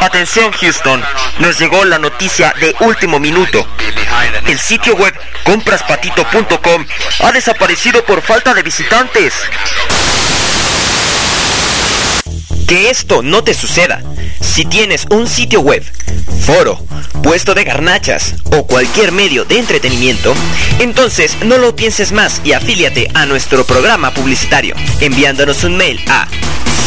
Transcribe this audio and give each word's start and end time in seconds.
Atención 0.00 0.52
Houston, 0.52 1.02
nos 1.40 1.58
llegó 1.58 1.84
la 1.84 1.98
noticia 1.98 2.54
de 2.60 2.74
último 2.80 3.18
minuto. 3.18 3.66
El 4.46 4.58
sitio 4.58 4.94
web 4.94 5.12
compraspatito.com 5.44 6.86
ha 7.20 7.32
desaparecido 7.32 8.04
por 8.04 8.22
falta 8.22 8.54
de 8.54 8.62
visitantes. 8.62 9.34
Que 12.66 12.90
esto 12.90 13.22
no 13.22 13.42
te 13.42 13.54
suceda. 13.54 14.02
Si 14.40 14.64
tienes 14.64 15.06
un 15.10 15.26
sitio 15.26 15.60
web, 15.60 15.84
foro, 16.46 16.78
puesto 17.22 17.54
de 17.54 17.64
garnachas 17.64 18.34
o 18.52 18.66
cualquier 18.66 19.10
medio 19.10 19.44
de 19.44 19.58
entretenimiento, 19.58 20.34
entonces 20.78 21.36
no 21.44 21.58
lo 21.58 21.74
pienses 21.74 22.12
más 22.12 22.40
y 22.44 22.52
afíliate 22.52 23.10
a 23.14 23.26
nuestro 23.26 23.64
programa 23.64 24.12
publicitario 24.12 24.76
enviándonos 25.00 25.64
un 25.64 25.76
mail 25.76 26.00
a 26.08 26.28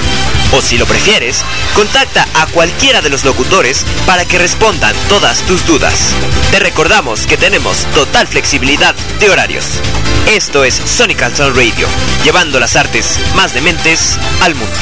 O 0.51 0.61
si 0.61 0.77
lo 0.77 0.85
prefieres, 0.85 1.43
contacta 1.73 2.27
a 2.35 2.45
cualquiera 2.47 3.01
de 3.01 3.09
los 3.09 3.25
locutores 3.25 3.85
para 4.05 4.25
que 4.25 4.37
respondan 4.37 4.95
todas 5.09 5.41
tus 5.41 5.65
dudas. 5.65 6.13
Te 6.51 6.59
recordamos 6.59 7.25
que 7.25 7.37
tenemos 7.37 7.85
total 7.93 8.27
flexibilidad 8.27 8.93
de 9.19 9.29
horarios. 9.29 9.81
Esto 10.27 10.63
es 10.63 10.75
Sonical 10.75 11.35
Sound 11.35 11.57
Radio, 11.57 11.87
llevando 12.23 12.59
las 12.59 12.75
artes 12.75 13.19
más 13.35 13.53
dementes 13.53 14.19
al 14.41 14.53
mundo. 14.55 14.75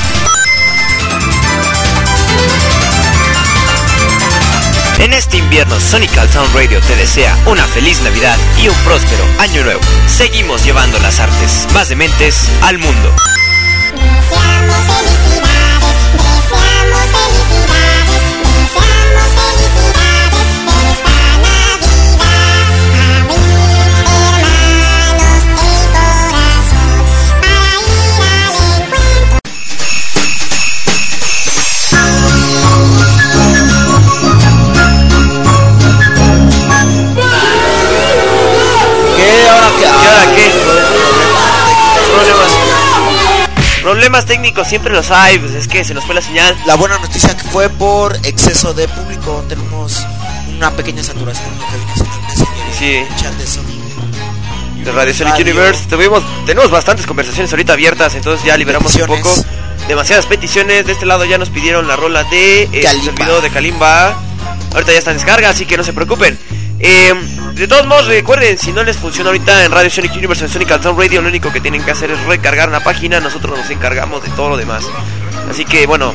En 5.01 5.13
este 5.13 5.37
invierno, 5.37 5.79
Sonical 5.79 6.29
Sound 6.29 6.53
Radio 6.53 6.79
te 6.81 6.95
desea 6.95 7.35
una 7.47 7.65
feliz 7.65 7.99
Navidad 8.03 8.37
y 8.61 8.67
un 8.67 8.75
próspero 8.85 9.25
año 9.39 9.63
nuevo. 9.63 9.81
Seguimos 10.05 10.63
llevando 10.63 10.99
las 10.99 11.19
artes 11.19 11.67
más 11.73 11.89
dementes 11.89 12.51
al 12.61 12.77
mundo. 12.77 13.11
Siempre 44.63 44.93
los 44.93 45.11
hay, 45.11 45.37
pues 45.39 45.51
es 45.53 45.67
que 45.67 45.83
se 45.83 45.93
nos 45.93 46.05
fue 46.05 46.15
la 46.15 46.21
señal. 46.21 46.55
La 46.65 46.75
buena 46.75 46.97
noticia 46.97 47.35
que 47.35 47.43
fue 47.43 47.69
por 47.69 48.15
exceso 48.23 48.73
de 48.73 48.87
público. 48.87 49.43
Tenemos 49.49 50.05
una 50.55 50.71
pequeña 50.71 51.03
saturación 51.03 51.47
en 51.53 51.97
señor 51.97 52.67
Sí. 52.77 53.03
chat 53.21 53.33
de 53.33 53.47
Sony. 53.47 54.83
De 54.83 54.91
Radio 54.91 55.13
Sonic 55.13 55.33
Radio. 55.33 55.45
Universe. 55.45 55.85
Tuvimos, 55.89 56.23
tenemos 56.45 56.71
bastantes 56.71 57.05
conversaciones 57.05 57.51
ahorita 57.51 57.73
abiertas, 57.73 58.15
entonces 58.15 58.45
ya 58.45 58.57
liberamos 58.57 58.95
un 58.95 59.07
poco. 59.07 59.29
Demasiadas 59.87 60.25
peticiones. 60.25 60.85
De 60.85 60.93
este 60.93 61.05
lado 61.05 61.25
ya 61.25 61.37
nos 61.37 61.49
pidieron 61.49 61.87
la 61.87 61.95
rola 61.95 62.23
de 62.25 62.63
eh, 62.63 62.69
el 62.85 63.11
video 63.11 63.41
de 63.41 63.49
Kalimba. 63.49 64.17
Ahorita 64.73 64.91
ya 64.93 64.99
está 64.99 65.11
en 65.11 65.17
descarga, 65.17 65.49
así 65.49 65.65
que 65.65 65.77
no 65.77 65.83
se 65.83 65.93
preocupen. 65.93 66.39
Eh, 66.79 67.13
de 67.53 67.67
todos 67.67 67.85
modos, 67.85 68.07
recuerden, 68.07 68.57
si 68.57 68.71
no 68.71 68.83
les 68.83 68.97
funciona 68.97 69.29
ahorita 69.29 69.65
en 69.65 69.71
Radio 69.71 69.89
Sonic 69.89 70.13
Universe, 70.15 70.45
en 70.45 70.49
Sonic 70.49 70.81
Sound 70.81 70.97
Radio, 70.99 71.21
lo 71.21 71.27
único 71.29 71.51
que 71.51 71.59
tienen 71.59 71.83
que 71.83 71.91
hacer 71.91 72.09
es 72.11 72.19
recargar 72.25 72.69
una 72.69 72.79
página. 72.83 73.19
Nosotros 73.19 73.57
nos 73.57 73.69
encargamos 73.69 74.23
de 74.23 74.29
todo 74.31 74.49
lo 74.49 74.57
demás. 74.57 74.83
Así 75.49 75.65
que 75.65 75.85
bueno, 75.85 76.13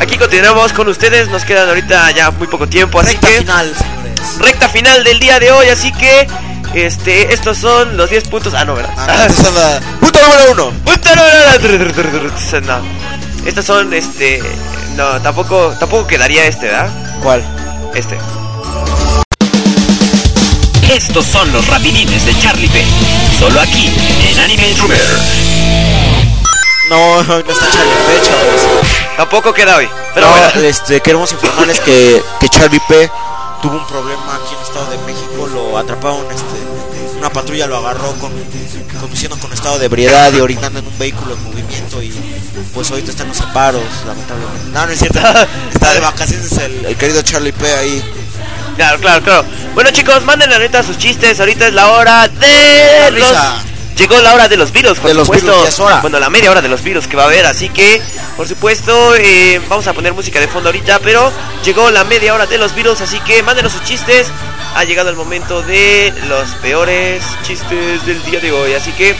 aquí 0.00 0.16
continuamos 0.18 0.72
con 0.72 0.88
ustedes. 0.88 1.28
Nos 1.28 1.44
quedan 1.44 1.68
ahorita 1.68 2.10
ya 2.12 2.30
muy 2.32 2.46
poco 2.48 2.66
tiempo, 2.68 2.98
así 3.00 3.12
Recta 3.12 3.28
que 3.28 3.38
final, 3.38 3.74
señores. 3.76 4.38
recta 4.38 4.68
final 4.68 5.04
del 5.04 5.20
día 5.20 5.38
de 5.38 5.52
hoy, 5.52 5.68
así 5.68 5.92
que 5.92 6.26
este 6.74 7.32
estos 7.32 7.58
son 7.58 7.96
los 7.96 8.10
10 8.10 8.24
puntos. 8.28 8.54
Ah, 8.54 8.64
no, 8.64 8.74
¿verdad? 8.74 8.92
Ah, 8.96 9.26
es 9.28 9.38
la- 9.52 9.80
Punto 10.00 10.18
número 10.20 10.52
uno. 10.52 10.70
Puta, 10.84 11.14
no, 11.14 11.22
no, 11.22 12.78
no. 12.80 12.82
Estas 13.46 13.64
son 13.64 13.92
este 13.92 14.40
no, 14.96 15.20
tampoco 15.20 15.74
tampoco 15.78 16.06
quedaría 16.06 16.46
este, 16.46 16.66
¿verdad? 16.66 16.90
¿Cuál? 17.22 17.44
Este. 17.94 18.16
Estos 20.94 21.24
son 21.26 21.50
los 21.52 21.66
rapidines 21.68 22.24
de 22.26 22.38
Charlie 22.38 22.68
P. 22.68 22.84
Solo 23.38 23.60
aquí 23.60 23.90
en 24.28 24.38
Anime 24.40 24.68
Intruder. 24.70 25.00
No, 26.90 27.22
no 27.22 27.38
está 27.38 27.70
Charlie 27.70 27.94
P, 28.06 28.28
chavos. 28.28 28.86
Tampoco 29.16 29.54
queda 29.54 29.76
hoy. 29.76 29.88
Pero 30.14 30.26
No, 30.26 30.32
bueno. 30.36 30.60
este, 30.68 31.00
queremos 31.00 31.32
informarles 31.32 31.80
que, 31.80 32.22
que 32.40 32.48
Charlie 32.48 32.80
P 32.88 33.10
tuvo 33.62 33.76
un 33.78 33.86
problema 33.86 34.34
aquí 34.36 34.52
en 34.54 34.58
el 34.60 34.66
Estado 34.66 34.90
de 34.90 34.98
México. 34.98 35.46
Lo 35.54 35.78
atraparon, 35.78 36.26
este, 36.30 37.16
una 37.18 37.30
patrulla 37.30 37.66
lo 37.66 37.78
agarró 37.78 38.12
con, 38.14 38.32
conduciendo 39.00 39.38
con 39.38 39.52
estado 39.52 39.78
de 39.78 39.86
ebriedad 39.86 40.30
y 40.32 40.40
orinando 40.40 40.78
en 40.80 40.86
un 40.86 40.98
vehículo 40.98 41.34
en 41.34 41.42
movimiento. 41.44 42.02
Y 42.02 42.12
pues 42.74 42.90
ahorita 42.90 43.10
están 43.12 43.28
los 43.28 43.36
separos, 43.38 43.82
lamentablemente. 44.06 44.70
No, 44.72 44.86
no 44.86 44.92
es 44.92 44.98
cierto. 44.98 45.20
Está 45.72 45.92
de 45.92 46.00
vacaciones 46.00 46.52
el, 46.58 46.84
el 46.84 46.96
querido 46.96 47.22
Charlie 47.22 47.52
P 47.52 47.66
ahí. 47.74 48.04
Claro, 48.76 48.98
claro, 49.00 49.22
claro. 49.24 49.44
Bueno, 49.74 49.90
chicos, 49.90 50.24
manden 50.24 50.52
ahorita 50.52 50.82
sus 50.82 50.98
chistes. 50.98 51.40
Ahorita 51.40 51.68
es 51.68 51.74
la 51.74 51.88
hora 51.88 52.28
de 52.28 53.10
La 53.10 53.10
los... 53.10 53.32
Llegó 53.96 54.18
la 54.20 54.34
hora 54.34 54.48
de 54.48 54.56
los 54.56 54.72
virus, 54.72 54.98
por 54.98 55.08
De 55.08 55.14
los 55.14 55.26
supuesto. 55.26 55.46
virus, 55.48 55.62
ya 55.64 55.68
es 55.68 55.80
hora. 55.80 56.00
Bueno, 56.00 56.18
la 56.18 56.30
media 56.30 56.50
hora 56.50 56.62
de 56.62 56.68
los 56.68 56.82
virus 56.82 57.06
que 57.06 57.16
va 57.16 57.24
a 57.24 57.26
haber, 57.26 57.44
así 57.46 57.68
que, 57.68 58.00
por 58.36 58.48
supuesto, 58.48 59.14
eh, 59.16 59.60
vamos 59.68 59.86
a 59.86 59.92
poner 59.92 60.14
música 60.14 60.40
de 60.40 60.48
fondo 60.48 60.70
ahorita, 60.70 60.98
pero 61.00 61.30
llegó 61.62 61.90
la 61.90 62.02
media 62.02 62.34
hora 62.34 62.46
de 62.46 62.56
los 62.58 62.74
virus, 62.74 63.00
así 63.02 63.20
que 63.20 63.42
mándenos 63.42 63.72
sus 63.72 63.84
chistes. 63.84 64.28
Ha 64.74 64.84
llegado 64.84 65.10
el 65.10 65.14
momento 65.16 65.62
de 65.62 66.12
los 66.26 66.48
peores 66.62 67.22
chistes 67.46 68.04
del 68.06 68.22
día 68.24 68.40
de 68.40 68.50
hoy, 68.50 68.72
así 68.72 68.90
que 68.92 69.14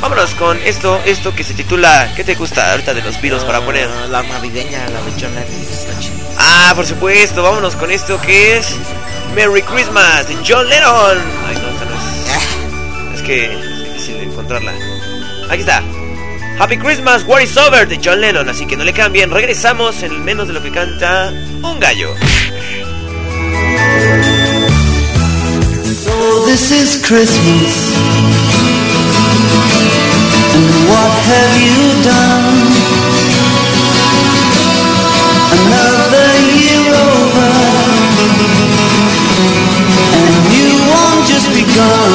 vámonos 0.00 0.34
con 0.34 0.60
esto, 0.62 1.00
esto 1.06 1.34
que 1.34 1.42
se 1.42 1.54
titula 1.54 2.12
¿Qué 2.14 2.22
te 2.22 2.34
gusta 2.34 2.72
ahorita 2.72 2.92
de 2.92 3.00
los 3.00 3.18
virus 3.22 3.42
para 3.44 3.62
poner? 3.62 3.88
Ah, 3.88 4.06
La 4.08 4.22
navideña, 4.22 4.86
la 4.90 5.00
está 5.00 5.98
chida. 5.98 6.12
Ah, 6.38 6.72
por 6.76 6.86
supuesto, 6.86 7.42
vámonos 7.42 7.74
con 7.76 7.90
esto 7.90 8.20
que 8.20 8.58
es 8.58 8.66
Merry 9.34 9.62
Christmas 9.62 10.28
de 10.28 10.36
John 10.46 10.68
Lennon. 10.68 11.18
Ay, 11.46 11.56
no, 11.56 11.68
esta 11.68 11.84
no 11.84 11.94
es. 11.94 13.14
Es 13.16 13.22
que 13.22 13.44
es 13.44 13.88
difícil 13.92 14.16
encontrarla. 14.16 14.72
Aquí 15.50 15.60
está. 15.60 15.82
Happy 16.58 16.78
Christmas, 16.78 17.24
War 17.24 17.42
is 17.42 17.56
Over 17.56 17.86
de 17.86 18.00
John 18.02 18.20
Lennon. 18.20 18.48
Así 18.48 18.66
que 18.66 18.76
no 18.76 18.84
le 18.84 18.92
cambien. 18.92 19.30
Regresamos 19.30 20.02
en 20.02 20.24
menos 20.24 20.48
de 20.48 20.54
lo 20.54 20.62
que 20.62 20.70
canta 20.70 21.32
un 21.62 21.78
gallo. 21.80 22.14
What 30.88 31.10
have 31.26 31.60
you 31.60 32.02
done? 32.04 32.76
Begun. 41.66 42.12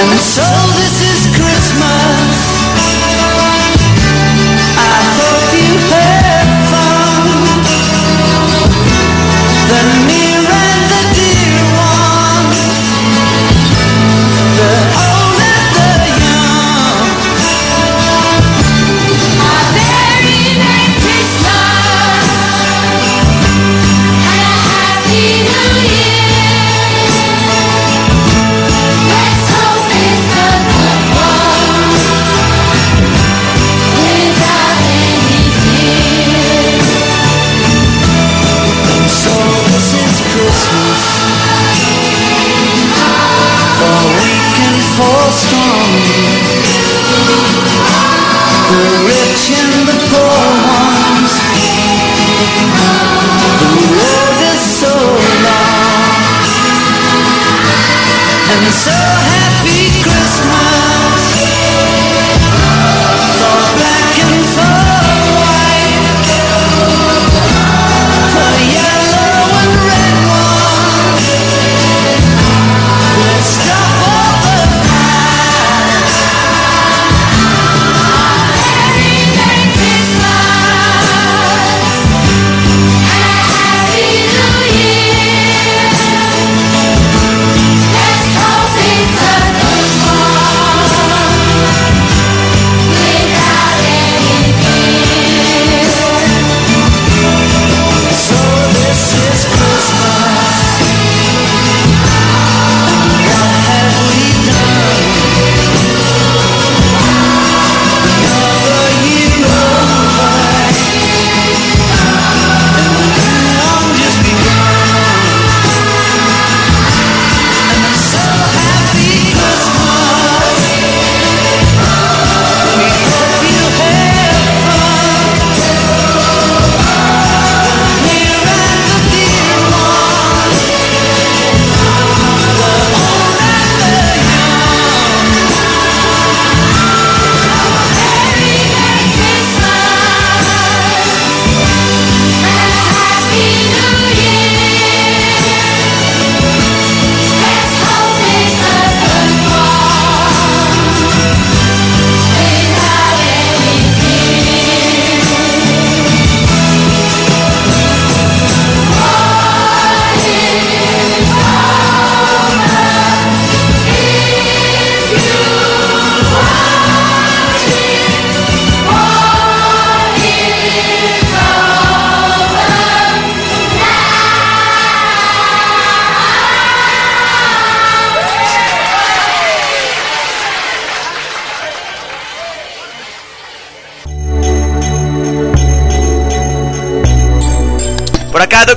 And 0.00 0.18
so 0.18 0.46
this 0.76 0.96
is 1.02 1.36
Christmas. 1.36 2.21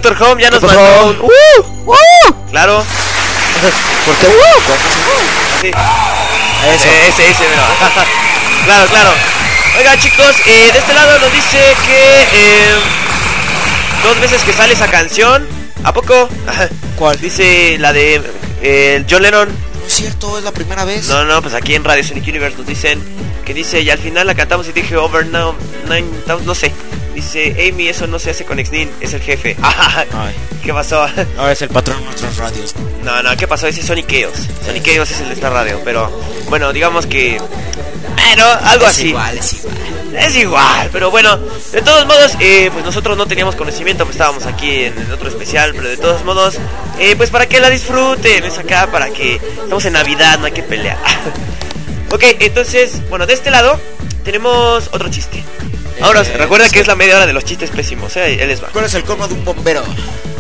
Doctor 0.06 0.28
Home 0.28 0.42
ya 0.44 0.52
nos 0.52 0.60
¿Qué 0.60 0.68
pasó? 0.68 0.80
mandó 0.80 1.06
un... 1.08 1.20
¡Uh! 1.22 2.50
Claro. 2.52 2.84
¿Por 4.06 4.16
qué? 4.18 4.28
Sí. 5.62 5.68
Eso. 5.70 6.88
Eh, 6.88 7.08
Ese, 7.10 7.30
ese, 7.32 7.44
mira. 7.50 7.66
claro, 8.66 8.88
claro. 8.88 9.10
Oiga, 9.80 9.98
chicos, 9.98 10.36
eh, 10.46 10.70
de 10.72 10.78
este 10.78 10.94
lado 10.94 11.18
nos 11.18 11.34
dice 11.34 11.58
que 11.88 12.28
eh, 12.34 12.76
dos 14.04 14.20
veces 14.20 14.44
que 14.44 14.54
sale 14.54 14.74
esa 14.74 14.88
canción. 14.88 15.48
¿A 15.84 15.92
poco? 15.92 16.30
¿Cuál? 16.98 17.20
Dice 17.20 17.78
la 17.80 17.92
de 17.92 18.22
eh, 18.62 19.04
John 19.10 19.24
Lennon. 19.24 19.50
No 19.50 19.88
es 19.88 19.94
cierto, 19.94 20.38
es 20.38 20.44
la 20.44 20.52
primera 20.52 20.86
vez. 20.86 21.08
No, 21.08 21.26
no, 21.26 21.42
pues 21.42 21.56
aquí 21.56 21.74
en 21.74 21.84
Radio 21.84 22.04
Sonic 22.04 22.28
Universe 22.28 22.58
nos 22.60 22.68
dicen 22.68 23.02
que 23.44 23.56
dice, 23.56 23.82
y 23.82 23.90
al 23.90 23.98
final 23.98 24.28
la 24.28 24.36
cantamos 24.36 24.68
y 24.68 24.72
dije, 24.72 24.98
over 24.98 25.26
now, 25.26 25.56
nine, 25.90 26.08
thousand", 26.28 26.46
no 26.46 26.54
sé. 26.54 26.72
Dice, 27.36 27.70
Amy, 27.70 27.90
eso 27.90 28.08
no 28.08 28.18
se 28.18 28.30
hace 28.30 28.46
con 28.46 28.60
Exnin, 28.60 28.90
es 29.02 29.12
el 29.14 29.22
jefe. 29.22 29.58
Ay, 29.62 30.34
¿Qué 30.64 30.74
pasó? 30.74 31.06
ahora 31.38 31.52
es 31.52 31.62
el 31.62 31.68
patrón 31.68 32.00
de 32.00 32.06
nuestras 32.06 32.38
radios. 32.38 32.74
No, 33.04 33.22
no, 33.22 33.36
¿qué 33.36 33.46
pasó? 33.46 33.68
Ese 33.68 33.82
es 33.82 33.88
Sonic 33.88 34.08
Chaos. 34.08 34.48
Sonic 34.66 34.84
Chaos 34.84 35.12
es 35.12 35.20
el 35.20 35.28
de 35.28 35.34
esta 35.34 35.50
radio, 35.50 35.82
pero 35.84 36.10
bueno, 36.48 36.72
digamos 36.72 37.06
que... 37.06 37.38
Bueno, 38.16 38.46
algo 38.64 38.86
Es 38.86 38.92
así. 38.92 39.08
igual, 39.10 39.38
es 39.38 39.54
igual. 39.54 39.76
Es 40.18 40.36
igual, 40.38 40.90
pero 40.94 41.12
bueno, 41.12 41.38
de 41.74 41.82
todos 41.82 42.06
modos, 42.06 42.38
eh, 42.40 42.70
pues 42.72 42.86
nosotros 42.86 43.18
no 43.18 43.26
teníamos 43.26 43.58
conocimiento, 43.58 44.06
pues 44.06 44.16
estábamos 44.16 44.46
aquí 44.46 44.86
en, 44.86 44.98
el 44.98 45.12
otro 45.12 45.28
especial, 45.28 45.74
pero 45.76 45.90
de 45.90 45.98
todos 45.98 46.24
modos, 46.24 46.56
eh, 47.00 47.18
pues 47.18 47.32
para 47.32 47.50
que 47.50 47.60
la 47.60 47.70
disfruten, 47.70 48.46
es 48.46 48.58
acá, 48.58 48.88
para 48.90 49.10
que 49.10 49.36
estamos 49.36 49.84
en 49.84 49.92
Navidad, 49.92 50.40
no 50.40 50.46
hay 50.46 50.54
que 50.54 50.64
pelear. 50.64 50.98
ok, 52.14 52.24
entonces, 52.40 53.02
bueno, 53.10 53.26
de 53.28 53.34
este 53.34 53.52
lado 53.52 53.78
tenemos 54.24 54.88
otro 54.94 55.10
chiste. 55.10 55.44
Ahora, 56.06 56.22
Eh, 56.22 56.38
recuerda 56.38 56.66
sí. 56.68 56.72
que 56.74 56.80
es 56.82 56.88
la 56.88 56.96
media 56.96 57.16
hora 57.16 57.26
de 57.26 57.34
los 57.34 57.44
chistes 57.44 57.72
pésimos, 57.72 58.16
¿eh? 58.16 58.38
Él 58.42 58.48
les 58.48 58.64
va. 58.64 58.68
¿Cuál 58.68 58.86
es 58.86 58.94
el 58.94 59.04
colmo 59.04 59.28
de 59.28 59.34
un 59.34 59.44
bombero? 59.44 59.84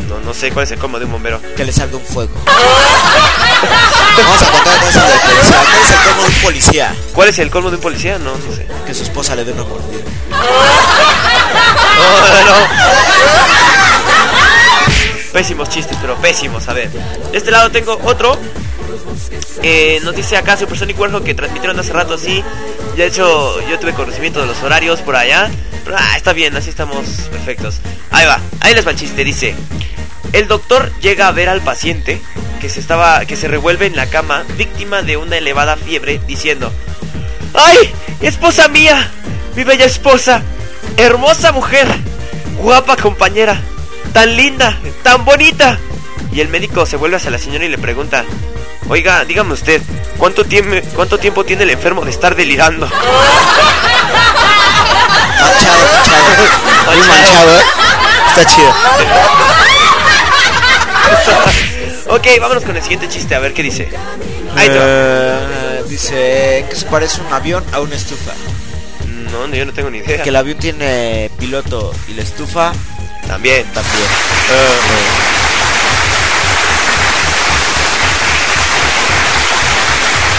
No, 0.07 0.19
no 0.19 0.31
sé 0.33 0.51
cuál 0.51 0.65
es 0.65 0.71
el 0.71 0.77
combo 0.77 0.99
de 0.99 1.05
un 1.05 1.11
bombero. 1.13 1.41
Que 1.57 1.65
le 1.65 1.71
salga 1.73 1.97
un 1.97 2.05
fuego. 2.05 2.31
Vamos 2.45 4.43
a 4.43 4.51
contar 4.51 4.79
cosas 4.79 5.07
de 5.07 5.13
policía. 5.19 5.33
¿Cuál 5.63 5.69
es 5.79 5.79
el 5.89 5.89
colmo 5.99 6.11
de 6.11 6.17
un 6.27 6.41
policía? 6.41 6.95
¿Cuál 7.13 7.29
es 7.29 7.39
el 7.39 7.49
colmo 7.49 7.69
de 7.71 7.77
un 7.77 7.81
policía? 7.81 8.19
No, 8.19 8.35
no 8.37 8.55
sé. 8.55 8.67
Que 8.85 8.93
su 8.93 9.01
esposa 9.03 9.35
le 9.35 9.43
dé 9.43 9.53
una 9.53 9.63
mordida. 9.63 10.03
No, 10.29 10.37
no. 12.45 12.67
Pésimos 15.33 15.67
chistes, 15.69 15.97
pero 15.99 16.15
pésimos. 16.17 16.67
A 16.69 16.73
ver, 16.73 16.91
de 16.91 17.37
este 17.37 17.49
lado 17.51 17.71
tengo 17.71 17.99
otro. 18.03 18.37
Eh, 19.63 19.99
nos 20.03 20.15
dice 20.15 20.37
acá 20.37 20.55
Supersonic 20.55 20.99
Warhol 20.99 21.23
que 21.23 21.33
transmitieron 21.33 21.79
hace 21.79 21.91
rato 21.91 22.13
así. 22.13 22.43
De 22.95 23.05
hecho, 23.05 23.59
yo 23.67 23.77
tuve 23.77 23.93
conocimiento 23.93 24.39
de 24.39 24.47
los 24.47 24.63
horarios 24.63 25.01
por 25.01 25.15
allá. 25.15 25.49
Pero 25.83 25.97
ah, 25.99 26.17
está 26.17 26.33
bien, 26.33 26.55
así 26.55 26.69
estamos 26.69 27.05
perfectos. 27.31 27.79
Ahí 28.09 28.25
va, 28.25 28.39
ahí 28.61 28.73
les 28.73 28.87
va 28.87 28.91
el 28.91 28.97
chiste. 28.97 29.23
Dice: 29.23 29.53
El 30.33 30.47
doctor 30.47 30.91
llega 30.99 31.27
a 31.27 31.31
ver 31.31 31.49
al 31.49 31.61
paciente 31.61 32.21
que 32.59 32.69
se 32.69 32.79
estaba, 32.79 33.25
que 33.25 33.35
se 33.35 33.47
revuelve 33.47 33.85
en 33.85 33.95
la 33.95 34.07
cama, 34.07 34.43
víctima 34.57 35.01
de 35.01 35.17
una 35.17 35.37
elevada 35.37 35.75
fiebre, 35.75 36.19
diciendo: 36.25 36.71
¡Ay! 37.53 37.93
¡Esposa 38.21 38.67
mía! 38.69 39.11
¡Mi 39.55 39.63
bella 39.63 39.85
esposa! 39.85 40.41
¡Hermosa 40.97 41.51
mujer! 41.51 41.87
¡Guapa 42.57 42.95
compañera! 42.95 43.59
¡Tan 44.13 44.35
linda! 44.35 44.79
¡Tan 45.03 45.25
bonita! 45.25 45.77
Y 46.31 46.39
el 46.39 46.47
médico 46.47 46.85
se 46.85 46.97
vuelve 46.97 47.17
hacia 47.17 47.29
la 47.31 47.37
señora 47.37 47.65
y 47.65 47.69
le 47.69 47.77
pregunta: 47.77 48.25
Oiga, 48.87 49.25
dígame 49.25 49.53
usted, 49.53 49.81
¿cuánto, 50.17 50.45
tiempo 50.45 50.75
¿cuánto 50.95 51.17
tiempo 51.17 51.43
tiene 51.43 51.63
el 51.63 51.71
enfermo 51.71 52.05
de 52.05 52.11
estar 52.11 52.35
delirando? 52.35 52.87
Manchado, 55.41 55.85
manchado. 55.91 56.95
Muy 56.95 57.07
manchado, 57.07 57.51
¿eh? 57.51 57.63
Está 58.27 58.45
chido. 58.45 58.69
ok, 62.15 62.27
vámonos 62.39 62.63
con 62.63 62.75
el 62.75 62.83
siguiente 62.83 63.09
chiste, 63.09 63.33
a 63.33 63.39
ver 63.39 63.53
qué 63.55 63.63
dice. 63.63 63.89
Ahí 64.55 64.67
te 64.69 64.77
va. 64.77 64.85
Eh, 64.85 65.83
dice 65.89 66.65
que 66.69 66.75
se 66.75 66.85
parece 66.85 67.21
un 67.21 67.33
avión 67.33 67.63
a 67.71 67.79
una 67.79 67.95
estufa. 67.95 68.33
No, 69.31 69.47
no, 69.47 69.55
yo 69.55 69.65
no 69.65 69.73
tengo 69.73 69.89
ni 69.89 69.97
idea. 69.97 70.21
Que 70.21 70.29
el 70.29 70.35
avión 70.35 70.59
tiene 70.59 71.31
piloto 71.39 71.91
y 72.07 72.13
la 72.13 72.21
estufa 72.21 72.71
También. 73.27 73.65
también. 73.73 74.05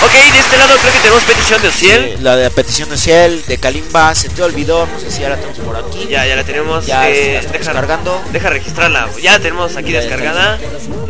Ok, 0.02 0.12
de 0.12 0.38
este 0.38 0.56
lado 0.58 0.76
creo 0.76 0.92
que 0.92 0.98
tenemos 0.98 1.24
petición 1.24 1.62
de 1.62 1.68
Ociel. 1.68 2.14
Sí, 2.16 2.22
la 2.22 2.36
de 2.36 2.44
la 2.44 2.50
petición 2.50 2.90
de 2.90 2.96
Ciel, 2.98 3.44
de 3.46 3.58
Kalimba, 3.58 4.14
se 4.14 4.28
te 4.28 4.42
olvidó, 4.42 4.86
no 4.86 5.00
sé 5.00 5.10
si 5.10 5.20
ya 5.22 5.30
la 5.30 5.36
tenemos 5.36 5.58
por 5.58 5.76
aquí. 5.76 6.06
Ya, 6.08 6.26
ya 6.26 6.36
la 6.36 6.44
tenemos. 6.44 6.86
Ya 6.86 7.08
eh, 7.08 7.34
la 7.34 7.40
deja, 7.40 7.52
descargando. 7.52 8.22
Deja 8.30 8.50
registrarla. 8.50 9.08
Ya 9.20 9.32
la 9.32 9.38
tenemos 9.40 9.76
aquí 9.76 9.92
Ya 9.92 10.00
descargada. 10.00 10.58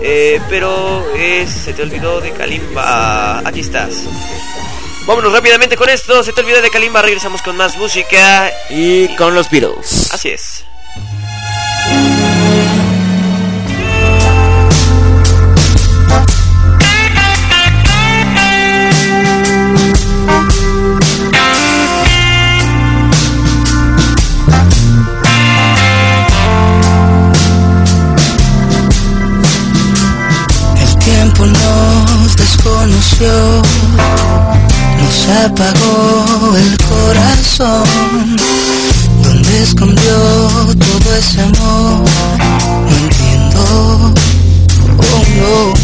Eh, 0.03 0.41
pero 0.49 1.05
es, 1.17 1.51
se 1.51 1.73
te 1.73 1.83
olvidó 1.83 2.21
de 2.21 2.33
Kalimba. 2.33 3.41
Aquí 3.41 3.61
estás. 3.61 4.05
Vámonos 5.07 5.33
rápidamente 5.33 5.77
con 5.77 5.89
esto. 5.89 6.23
Se 6.23 6.33
te 6.33 6.41
olvidó 6.41 6.63
de 6.63 6.71
Kalimba. 6.71 7.03
Regresamos 7.03 7.43
con 7.43 7.57
más 7.57 7.77
música. 7.77 8.53
Y 8.71 9.09
con 9.17 9.35
los 9.35 9.51
Beatles. 9.51 10.13
Así 10.13 10.29
es. 10.31 10.65
Apagó 35.57 36.57
el 36.57 36.77
corazón. 36.77 38.37
¿Dónde 39.23 39.63
escondió 39.63 40.17
todo 40.79 41.17
ese 41.17 41.41
amor? 41.41 42.05
No 42.89 42.97
entiendo, 42.97 44.15
oh 44.99 45.25
no. 45.41 45.75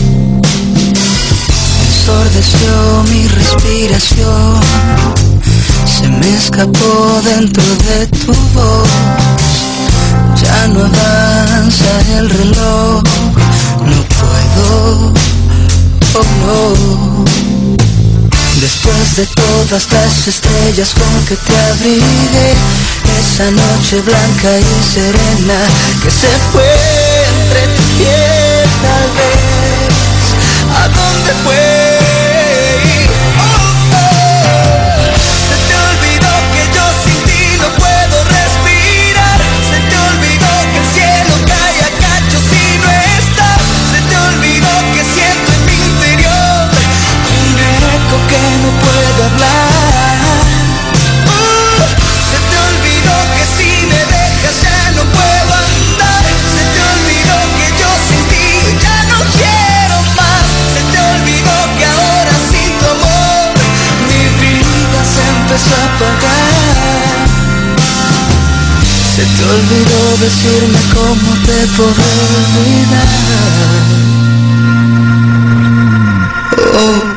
Ensordeció 1.86 3.04
mi 3.10 3.26
respiración, 3.28 4.60
se 5.86 6.08
me 6.08 6.36
escapó 6.36 7.20
dentro 7.24 7.62
de 7.62 8.06
tu 8.08 8.34
voz. 8.54 8.88
Ya 10.42 10.68
no 10.68 10.84
avanza 10.84 12.18
el 12.18 12.28
reloj, 12.28 13.02
no 13.86 13.98
puedo, 14.18 15.12
oh 16.14 16.24
no. 16.46 17.31
Después 18.62 19.16
de 19.16 19.26
todas 19.26 19.92
las 19.92 20.28
estrellas 20.28 20.94
con 20.94 21.24
que 21.26 21.34
te 21.34 21.58
abrigué, 21.72 22.54
esa 23.18 23.50
noche 23.50 24.00
blanca 24.02 24.56
y 24.56 24.84
serena 24.84 25.66
que 26.00 26.08
se 26.08 26.28
fue 26.52 26.64
entre 27.40 27.66
tu 27.74 27.82
piel 27.98 28.68
tal 28.80 29.10
vez, 29.18 30.78
¿a 30.78 30.88
dónde 30.88 31.32
fue? 31.42 31.91
Se 69.42 69.48
olvidó 69.48 70.16
decirme 70.20 70.78
cómo 70.94 71.34
te 71.44 71.66
puedo 71.76 71.90
olvidar. 72.38 73.08
Oh. 76.74 77.11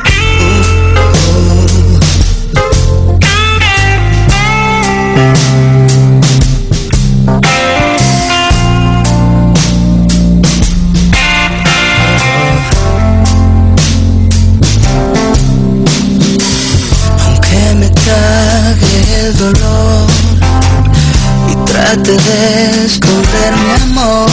Esconder 22.84 23.52
mi 23.56 23.82
amor, 23.82 24.30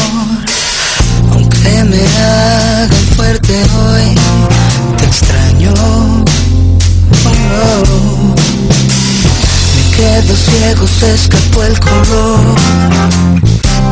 aunque 1.32 1.84
me 1.84 2.02
haga 2.18 2.98
fuerte 3.16 3.54
hoy, 3.54 4.16
te 4.98 5.06
extraño. 5.06 5.74
Oh 7.26 7.36
no. 7.50 8.36
Me 9.76 9.84
quedo 9.96 10.36
ciego, 10.36 10.88
se 10.88 11.14
escapó 11.14 11.64
el 11.64 11.80
color. 11.80 12.56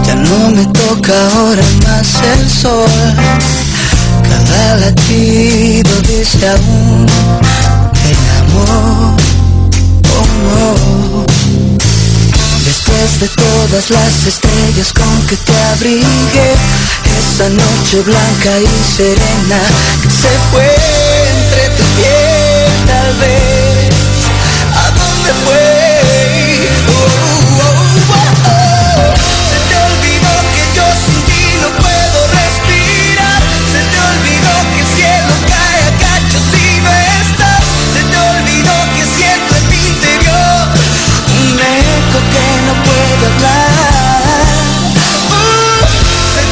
Ya 0.05 0.15
no 0.15 0.49
me 0.49 0.65
toca 0.67 1.13
ahora 1.35 1.63
más 1.87 2.15
el 2.33 2.49
sol. 2.49 3.15
Cada 4.27 4.75
latido 4.77 5.91
dice 6.01 6.47
aún 6.49 7.05
el 8.09 8.17
amor. 8.41 9.15
Oh 10.17 10.25
no. 10.43 11.00
De 13.01 13.27
todas 13.29 13.89
las 13.89 14.27
estrellas 14.27 14.93
con 14.93 15.25
que 15.25 15.35
te 15.35 15.57
abrigué, 15.73 16.53
esa 17.19 17.49
noche 17.49 18.01
blanca 18.03 18.59
y 18.59 18.95
serena 18.95 19.59
que 20.03 20.09
se 20.09 20.29
fue 20.51 20.65
entre 20.65 21.69
tu 21.77 21.83
piel 21.97 22.85
tal 22.85 23.15
vez. 23.17 23.89
¿A 24.75 24.91
dónde 24.91 25.33
fue? 25.45 27.20
Se 43.21 43.29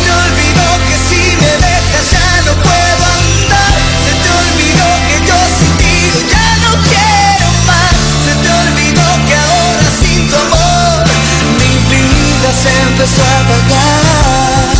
te 0.05 0.11
olvidó 0.11 0.67
que 0.85 0.95
si 1.07 1.21
me 1.41 1.51
dejas 1.65 2.05
ya 2.11 2.29
no 2.45 2.53
puedo 2.61 3.03
andar. 3.17 3.73
Se 4.05 4.13
te 4.21 4.29
olvidó 4.29 4.87
que 5.07 5.17
yo 5.27 5.37
sin 5.57 5.71
ti 5.81 5.95
ya 6.29 6.47
no 6.63 6.71
quiero 6.85 7.47
más. 7.65 7.93
Se 8.25 8.33
te 8.43 8.49
olvidó 8.63 9.07
que 9.27 9.35
ahora 9.35 9.89
sin 9.99 10.21
tu 10.29 10.35
amor 10.35 11.01
mi 11.57 11.73
vida 11.89 12.49
se 12.61 12.71
empezó 12.87 13.21
a 13.23 13.25
apagar. 13.41 14.77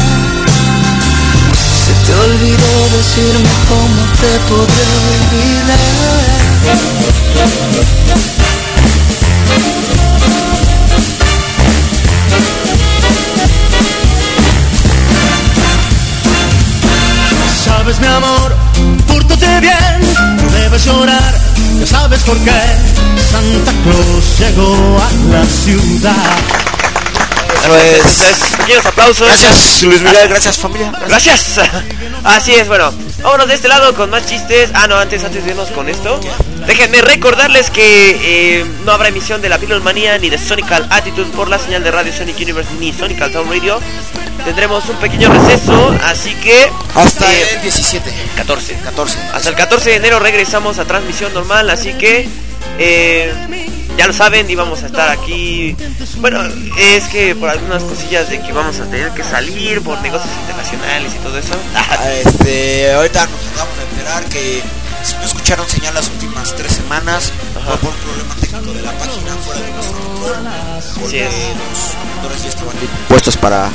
Se 1.85 1.93
te 2.05 2.13
olvidó 2.13 2.71
decirme 2.97 3.51
cómo 3.67 4.01
te 4.21 4.31
podré 4.47 4.85
olvidar. 5.15 5.89
Sabes 17.89 18.01
mi 18.01 18.07
amor, 18.07 18.55
pórtate 19.07 19.61
bien, 19.61 20.37
no 20.43 20.51
debes 20.51 20.85
llorar, 20.85 21.33
ya 21.79 21.87
sabes 21.87 22.21
por 22.21 22.37
qué 22.37 22.51
Santa 23.31 23.71
Claus 23.81 24.37
llegó 24.37 25.01
a 25.01 25.11
la 25.31 25.43
ciudad. 25.43 26.37
Pues, 27.67 27.95
entonces, 27.95 28.57
pequeños 28.57 28.85
aplausos. 28.85 29.27
Gracias, 29.27 29.81
Luis 29.81 30.01
Miguel, 30.03 30.29
gracias 30.29 30.59
familia. 30.59 30.91
Gracias. 31.07 31.59
Así 32.23 32.53
es, 32.53 32.67
bueno. 32.67 32.93
Vámonos 33.23 33.47
de 33.47 33.55
este 33.55 33.67
lado 33.67 33.95
con 33.95 34.11
más 34.11 34.23
chistes. 34.23 34.69
Ah, 34.75 34.85
no, 34.85 34.95
antes, 34.95 35.23
antes 35.23 35.43
de 35.43 35.49
irnos 35.49 35.69
con 35.69 35.89
esto. 35.89 36.19
Déjenme 36.67 37.01
recordarles 37.01 37.71
que 37.71 38.59
eh, 38.59 38.65
no 38.85 38.91
habrá 38.91 39.07
emisión 39.09 39.41
de 39.41 39.49
la 39.49 39.57
Manía 39.83 40.15
ni 40.19 40.29
de 40.29 40.37
Sonical 40.37 40.87
Attitude 40.91 41.31
por 41.35 41.49
la 41.49 41.57
señal 41.57 41.83
de 41.83 41.89
radio 41.89 42.13
Sonic 42.13 42.37
Universe 42.37 42.71
ni 42.79 42.93
Sonical 42.93 43.33
Sound 43.33 43.49
Radio. 43.49 43.79
Tendremos 44.45 44.87
un 44.89 44.95
pequeño 44.97 45.31
receso, 45.31 45.95
así 46.05 46.33
que... 46.35 46.71
Hasta 46.95 47.31
eh, 47.31 47.55
el 47.55 47.61
17, 47.61 48.11
14. 48.35 48.75
14. 48.83 49.19
Hasta 49.33 49.49
el 49.49 49.55
14 49.55 49.89
de 49.91 49.95
enero 49.97 50.19
regresamos 50.19 50.79
a 50.79 50.85
transmisión 50.85 51.33
normal, 51.33 51.69
así 51.69 51.93
que 51.93 52.27
eh, 52.79 53.33
ya 53.97 54.07
lo 54.07 54.13
saben 54.13 54.49
y 54.49 54.55
vamos 54.55 54.81
a 54.83 54.87
estar 54.87 55.09
aquí. 55.09 55.75
Bueno, 56.17 56.41
es 56.77 57.05
que 57.09 57.35
por 57.35 57.49
algunas 57.49 57.83
cosillas 57.83 58.29
de 58.29 58.41
que 58.41 58.51
vamos 58.53 58.79
a 58.79 58.85
tener 58.85 59.11
que 59.11 59.23
salir 59.23 59.81
por 59.81 59.99
negocios 60.01 60.31
internacionales 60.41 61.13
y 61.15 61.23
todo 61.23 61.37
eso. 61.37 61.53
Ah, 61.75 62.09
Este, 62.25 62.91
ahorita 62.93 63.25
nos 63.27 63.47
acabamos 63.51 63.77
de 63.77 63.83
enterar 63.83 64.23
que 64.25 64.63
si 65.03 65.15
no 65.15 65.23
escucharon 65.25 65.69
señal 65.69 65.93
las 65.93 66.07
últimas 66.07 66.55
tres 66.55 66.73
semanas, 66.73 67.31
Ajá. 67.55 67.71
fue 67.71 67.77
por 67.77 67.89
un 67.89 67.95
problema 67.97 68.35
técnico 68.35 68.73
de 68.73 68.81
la 68.81 68.91
página 68.97 69.35
fuera 69.45 69.61
de 69.61 69.71
nuestro 69.71 69.97
control, 69.99 70.35
porque 71.01 71.25
es. 71.25 71.33
los 72.23 72.43
ya 72.43 72.49
estaban 72.49 72.75
puestos 73.07 73.37
para, 73.37 73.69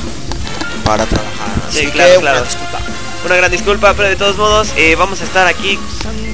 para 0.85 1.07
trabajar. 1.07 1.49
Sí, 1.71 1.87
claro, 1.87 2.15
que, 2.15 2.21
claro. 2.21 2.39
una 2.39 2.49
disculpa. 2.49 2.79
Una 3.25 3.37
gran 3.37 3.51
disculpa, 3.51 3.95
pero 3.95 4.09
de 4.09 4.17
todos 4.17 4.37
modos 4.37 4.73
eh, 4.77 4.97
vamos 4.97 5.21
a 5.23 5.25
estar 5.25 5.47
aquí 5.47 5.79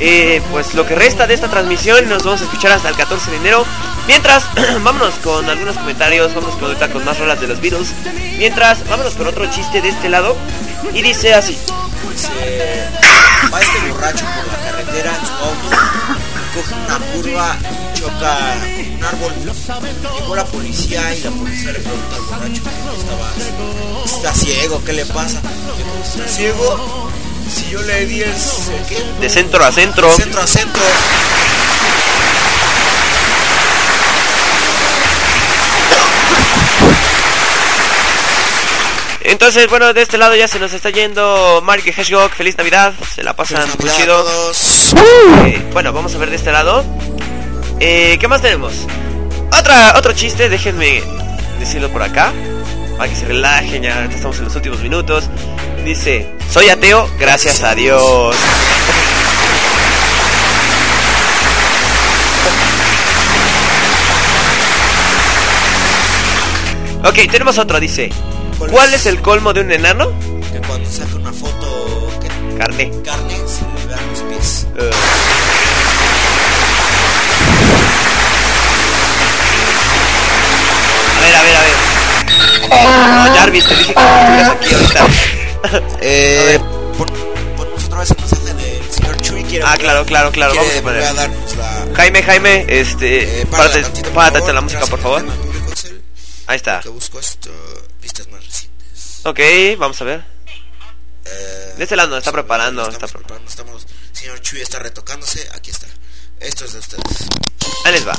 eh, 0.02 0.40
pues 0.50 0.72
lo 0.72 0.86
que 0.86 0.94
resta 0.94 1.26
de 1.26 1.34
esta 1.34 1.48
transmisión 1.48 2.08
nos 2.08 2.24
vamos 2.24 2.40
a 2.40 2.44
escuchar 2.44 2.72
hasta 2.72 2.88
el 2.88 2.96
14 2.96 3.30
de 3.30 3.36
enero. 3.36 3.66
Mientras, 4.06 4.44
vámonos 4.82 5.14
con 5.16 5.48
algunos 5.48 5.76
comentarios, 5.76 6.34
vamos 6.34 6.54
con 6.54 6.64
ahorita 6.64 6.88
con 6.88 7.04
más 7.04 7.18
rolas 7.18 7.38
de 7.38 7.46
los 7.46 7.60
Beatles. 7.60 7.92
Mientras, 8.38 8.88
vámonos 8.88 9.14
con 9.14 9.26
otro 9.26 9.44
chiste 9.50 9.82
de 9.82 9.90
este 9.90 10.08
lado 10.08 10.36
y 10.94 11.02
dice 11.02 11.34
así. 11.34 11.56
Dice, 12.10 12.88
va 13.52 13.60
este 13.60 13.90
borracho 13.90 14.24
por 14.24 14.46
la 14.46 14.70
carretera 14.70 15.10
en 15.10 15.26
su 15.26 15.32
auto, 15.32 15.68
coge 16.54 16.74
una 16.74 16.98
curva 17.12 17.56
y 17.60 17.98
choca 17.98 18.56
un 19.00 19.06
árbol. 19.06 19.32
Llegó 20.20 20.36
la 20.36 20.44
policía 20.44 21.14
y 21.14 21.20
la 21.22 21.30
policía 21.30 21.72
le 21.72 21.78
pregunta 21.80 22.16
al 22.16 22.22
borracho 22.22 22.62
que 22.62 23.00
estaba, 23.00 24.04
está 24.04 24.34
ciego, 24.34 24.84
¿qué 24.84 24.92
le 24.92 25.06
pasa? 25.06 25.40
Dijo, 25.40 25.90
¿Está 26.04 26.28
ciego? 26.28 27.10
Si 27.50 27.70
yo 27.70 27.82
le 27.82 28.06
di 28.06 28.20
el 28.20 28.32
¿qué? 28.88 29.02
De 29.20 29.28
centro 29.30 29.64
a 29.64 29.72
centro. 29.72 30.12
centro 30.14 30.40
a 30.40 30.46
centro. 30.46 30.82
Entonces, 39.22 39.68
bueno, 39.68 39.92
de 39.92 40.02
este 40.02 40.18
lado 40.18 40.34
ya 40.34 40.48
se 40.48 40.58
nos 40.58 40.72
está 40.72 40.90
yendo 40.90 41.60
Mark 41.62 41.82
y 41.86 41.90
Hedgehog. 41.90 42.30
Feliz 42.32 42.56
Navidad. 42.56 42.94
Se 43.14 43.22
la 43.22 43.34
pasan 43.34 43.68
muy 43.80 43.90
chido. 43.90 44.24
Eh, 45.46 45.64
bueno, 45.72 45.92
vamos 45.92 46.14
a 46.14 46.18
ver 46.18 46.30
de 46.30 46.36
este 46.36 46.52
lado. 46.52 46.84
Eh, 47.80 48.18
¿Qué 48.20 48.28
más 48.28 48.42
tenemos? 48.42 48.86
Otra, 49.58 49.94
otro 49.96 50.12
chiste, 50.12 50.50
déjenme 50.50 51.02
decirlo 51.58 51.88
por 51.88 52.02
acá. 52.02 52.32
Para 52.98 53.08
que 53.08 53.16
se 53.16 53.24
relajen, 53.24 53.82
ya 53.82 54.04
estamos 54.04 54.38
en 54.38 54.44
los 54.44 54.54
últimos 54.54 54.80
minutos. 54.80 55.24
Dice, 55.84 56.30
soy 56.50 56.68
ateo, 56.68 57.08
gracias 57.18 57.62
a 57.62 57.74
Dios. 57.74 58.36
Ok, 67.02 67.18
tenemos 67.30 67.56
otro, 67.56 67.80
dice. 67.80 68.10
¿Cuál 68.58 68.92
es 68.92 69.06
el 69.06 69.22
colmo 69.22 69.54
de 69.54 69.62
un 69.62 69.72
enano? 69.72 70.12
Que 70.52 70.60
cuando 70.60 70.88
saca 70.90 71.14
una 71.16 71.32
foto 71.32 72.10
¿qué? 72.20 72.28
Carne. 72.58 72.90
carne 73.02 73.34
vean 73.88 74.10
los 74.10 74.20
pies. 74.20 74.66
Eh. 74.76 74.90
No, 82.84 83.34
Jarvis, 83.34 83.66
te 83.66 83.74
dije 83.76 83.94
que 83.94 84.00
no 84.00 84.16
estuvieras 84.18 84.48
aquí 84.50 84.74
ahorita. 84.74 85.06
Eh, 86.00 86.58
pon, 86.96 87.06
ponnos 87.54 87.84
otra 87.84 87.98
vez 87.98 88.10
el 88.10 88.16
mensaje 88.16 88.54
del 88.54 88.90
señor 88.90 89.20
Chuy. 89.20 89.44
Quiere 89.44 89.64
Ah, 89.66 89.76
claro, 89.78 90.06
claro, 90.06 90.32
claro, 90.32 90.52
Quiere 90.52 90.80
vamos 90.80 91.02
a 91.04 91.14
poner. 91.14 91.14
la. 91.14 91.94
Jaime, 91.96 92.22
Jaime, 92.22 92.64
este, 92.68 93.42
Eh, 93.42 93.46
párate, 93.46 93.82
párate 94.14 94.38
favor. 94.38 94.54
la 94.54 94.60
música, 94.62 94.86
por 94.86 95.00
favor. 95.00 95.24
Ahí 96.46 96.56
está. 96.56 96.80
Que 96.80 96.88
busco 96.88 97.20
esto, 97.20 97.50
vistas 98.00 98.26
más 98.28 98.42
recientes. 98.44 99.20
Ok, 99.24 99.38
vamos 99.78 100.00
a 100.00 100.04
ver. 100.04 100.24
Eh, 101.26 101.74
De 101.76 101.82
este 101.84 101.94
lado, 101.94 102.16
está 102.16 102.32
preparando, 102.32 102.80
Estamos 102.88 102.94
está 103.04 103.06
pre- 103.06 103.18
preparando, 103.18 103.50
estamos. 103.50 103.86
Señor 104.12 104.40
Chuy 104.40 104.62
está 104.62 104.78
retocándose. 104.78 105.46
Aquí 105.54 105.70
está. 105.70 105.86
Esto 106.40 106.64
es 106.64 106.72
de 106.72 106.78
ustedes. 106.78 107.04
Ahí 107.84 107.92
les 107.92 108.08
va. 108.08 108.14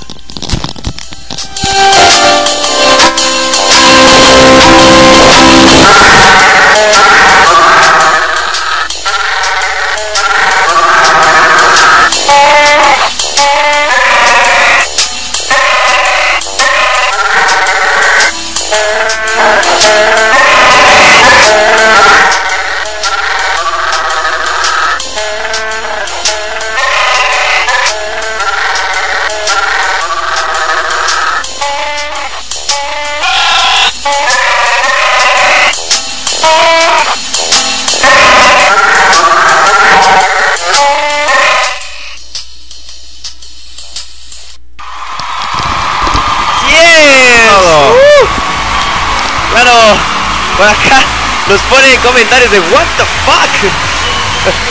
Por 50.62 50.69
acá 50.69 51.04
nos 51.47 51.60
pone 51.62 51.97
comentarios 52.06 52.52
de 52.52 52.60
What 52.60 52.86
the 52.97 53.04
fuck. 53.26 53.71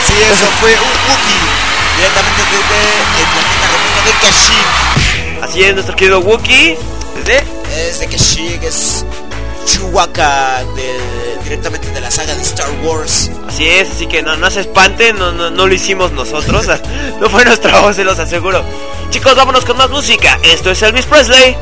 Sí, 0.07 0.13
eso 0.23 0.45
fue 0.61 0.71
un 0.71 1.09
Wookiee. 1.09 1.41
Directamente 1.97 2.41
desde 2.49 3.21
el 3.21 3.27
planeta 3.27 3.67
remota 3.67 4.01
de 4.05 4.13
Kashyyyk. 4.21 5.43
Así 5.43 5.63
es, 5.63 5.73
nuestro 5.73 5.95
querido 5.97 6.19
Wookie. 6.21 6.77
Desde 7.25 7.43
Es 7.89 7.99
de 7.99 8.07
Kashyyyk, 8.07 8.63
es 8.63 9.03
Chewbacca 9.65 10.63
de- 10.77 11.39
directamente 11.43 11.89
de 11.89 11.99
la 11.99 12.09
saga 12.09 12.35
de 12.35 12.41
Star 12.41 12.69
Wars. 12.83 13.29
Así 13.49 13.67
es, 13.67 13.89
así 13.91 14.07
que 14.07 14.21
no, 14.23 14.37
no 14.37 14.49
se 14.49 14.61
espanten, 14.61 15.17
no, 15.19 15.33
no, 15.33 15.51
no 15.51 15.67
lo 15.67 15.73
hicimos 15.73 16.13
nosotros, 16.13 16.67
no 17.19 17.29
fue 17.29 17.43
nuestra 17.43 17.81
voz, 17.81 17.97
se 17.97 18.05
los 18.05 18.17
aseguro. 18.17 18.63
Chicos, 19.09 19.35
vámonos 19.35 19.65
con 19.65 19.75
más 19.75 19.89
música. 19.89 20.39
Esto 20.41 20.71
es 20.71 20.81
Elvis 20.83 21.05
Presley, 21.05 21.57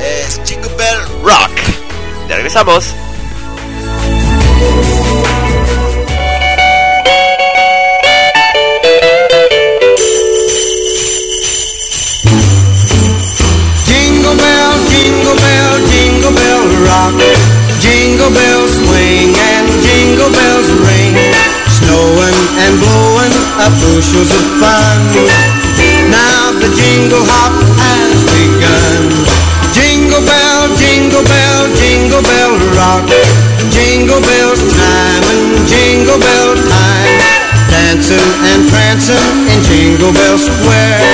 Es 0.00 0.40
Jingle 0.46 0.72
Bell 0.78 0.98
Rock. 1.22 1.50
Ya 2.26 2.36
regresamos. 2.36 2.86
Bushels 23.94 24.30
of 24.34 24.44
fun. 24.58 24.98
Now 26.10 26.50
the 26.50 26.66
jingle 26.74 27.22
hop 27.30 27.54
has 27.78 28.18
begun. 28.34 29.06
Jingle 29.70 30.18
bell, 30.26 30.66
jingle 30.74 31.22
bell, 31.22 31.62
jingle 31.78 32.22
bell 32.22 32.58
rock. 32.74 33.06
Jingle 33.70 34.18
bells 34.18 34.62
time 34.74 35.22
and 35.30 35.62
jingle 35.70 36.18
bell 36.18 36.58
time. 36.66 37.22
Dancing 37.70 38.30
and 38.50 38.66
prancing 38.66 39.46
in 39.50 39.62
Jingle 39.62 40.12
Bell 40.12 40.38
Square 40.38 41.13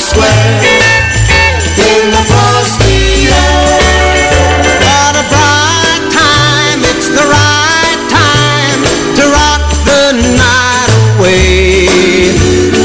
Square. 0.00 0.60
In 1.78 2.10
the 2.10 2.22
frosty 2.26 3.28
air. 3.28 3.82
What 4.82 5.14
a 5.14 5.24
bright 5.30 6.04
time, 6.10 6.80
it's 6.90 7.08
the 7.08 7.22
right 7.22 8.00
time 8.10 8.80
to 9.16 9.22
rock 9.30 9.62
the 9.84 10.12
night 10.36 10.90
away. 11.18 11.86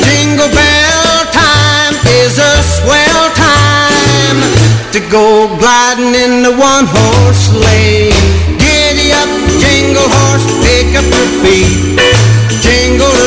Jingle 0.06 0.52
bell 0.54 1.26
time 1.32 1.96
is 2.22 2.38
a 2.38 2.54
swell 2.62 3.32
time 3.34 4.40
to 4.92 5.00
go 5.10 5.48
gliding 5.58 6.14
in 6.14 6.44
the 6.44 6.52
one 6.52 6.86
horse 6.86 7.50
sleigh. 7.50 8.12
Giddy 8.60 9.12
up, 9.12 9.30
jingle 9.60 10.08
horse, 10.08 10.46
pick 10.62 10.94
up 10.96 11.08
your 11.08 11.30
feet. 11.42 12.00
Jingle 12.62 13.27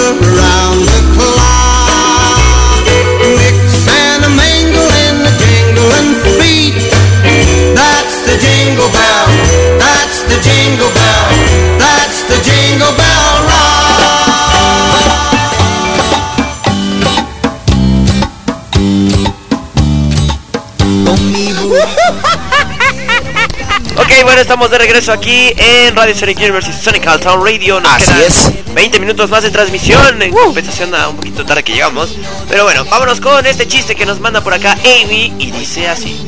Ok, 24.20 24.24
bueno, 24.26 24.40
estamos 24.42 24.70
de 24.70 24.76
regreso 24.78 25.12
aquí 25.12 25.52
en 25.56 25.96
Radio 25.96 26.14
Sonic 26.14 26.38
University 26.38 26.76
Sonic 26.76 27.04
Town 27.20 27.44
Radio. 27.44 27.80
Nos 27.80 27.92
Así 27.92 28.10
es. 28.26 28.74
20 28.74 29.00
minutos 29.00 29.30
más 29.30 29.42
de 29.42 29.50
transmisión 29.50 30.20
en 30.20 30.32
compensación 30.32 30.94
a 30.94 31.08
un 31.08 31.16
poquito 31.16 31.44
tarde 31.46 31.62
que 31.62 31.72
llegamos. 31.72 32.14
Pero 32.48 32.64
bueno, 32.64 32.84
vámonos 32.84 33.20
con 33.20 33.46
este 33.46 33.66
chiste 33.66 33.94
que 33.94 34.04
nos 34.04 34.20
manda 34.20 34.42
por 34.42 34.52
acá 34.52 34.72
Amy 34.84 35.32
y 35.38 35.50
dice 35.52 35.88
así. 35.88 36.20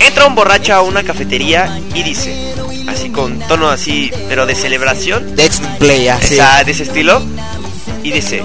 Entra 0.00 0.26
un 0.26 0.34
borracho 0.34 0.74
a 0.74 0.82
una 0.82 1.02
cafetería 1.04 1.80
y 1.94 2.02
dice, 2.02 2.54
así 2.88 3.08
con 3.10 3.38
tono 3.40 3.68
así, 3.70 4.10
pero 4.28 4.44
de 4.46 4.54
celebración, 4.54 5.34
De 5.34 5.50
Play, 5.78 6.08
así. 6.08 6.34
esa- 6.34 6.64
de 6.64 6.72
ese 6.72 6.82
estilo, 6.82 7.22
y 8.02 8.10
dice, 8.10 8.42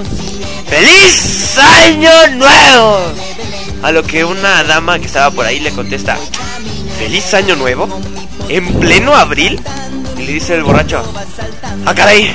¡Feliz 0.69 1.57
Año 1.57 2.27
Nuevo! 2.35 2.99
A 3.83 3.91
lo 3.91 4.03
que 4.03 4.23
una 4.23 4.63
dama 4.63 4.99
que 4.99 5.05
estaba 5.07 5.31
por 5.31 5.45
ahí 5.45 5.59
le 5.59 5.71
contesta, 5.71 6.17
¿Feliz 6.97 7.33
Año 7.33 7.55
Nuevo? 7.55 7.87
¿En 8.49 8.79
pleno 8.79 9.15
abril? 9.15 9.61
Y 10.17 10.23
le 10.23 10.33
dice 10.33 10.55
el 10.55 10.63
borracho, 10.63 11.03
¡Ah, 11.85 11.93
caray! 11.93 12.33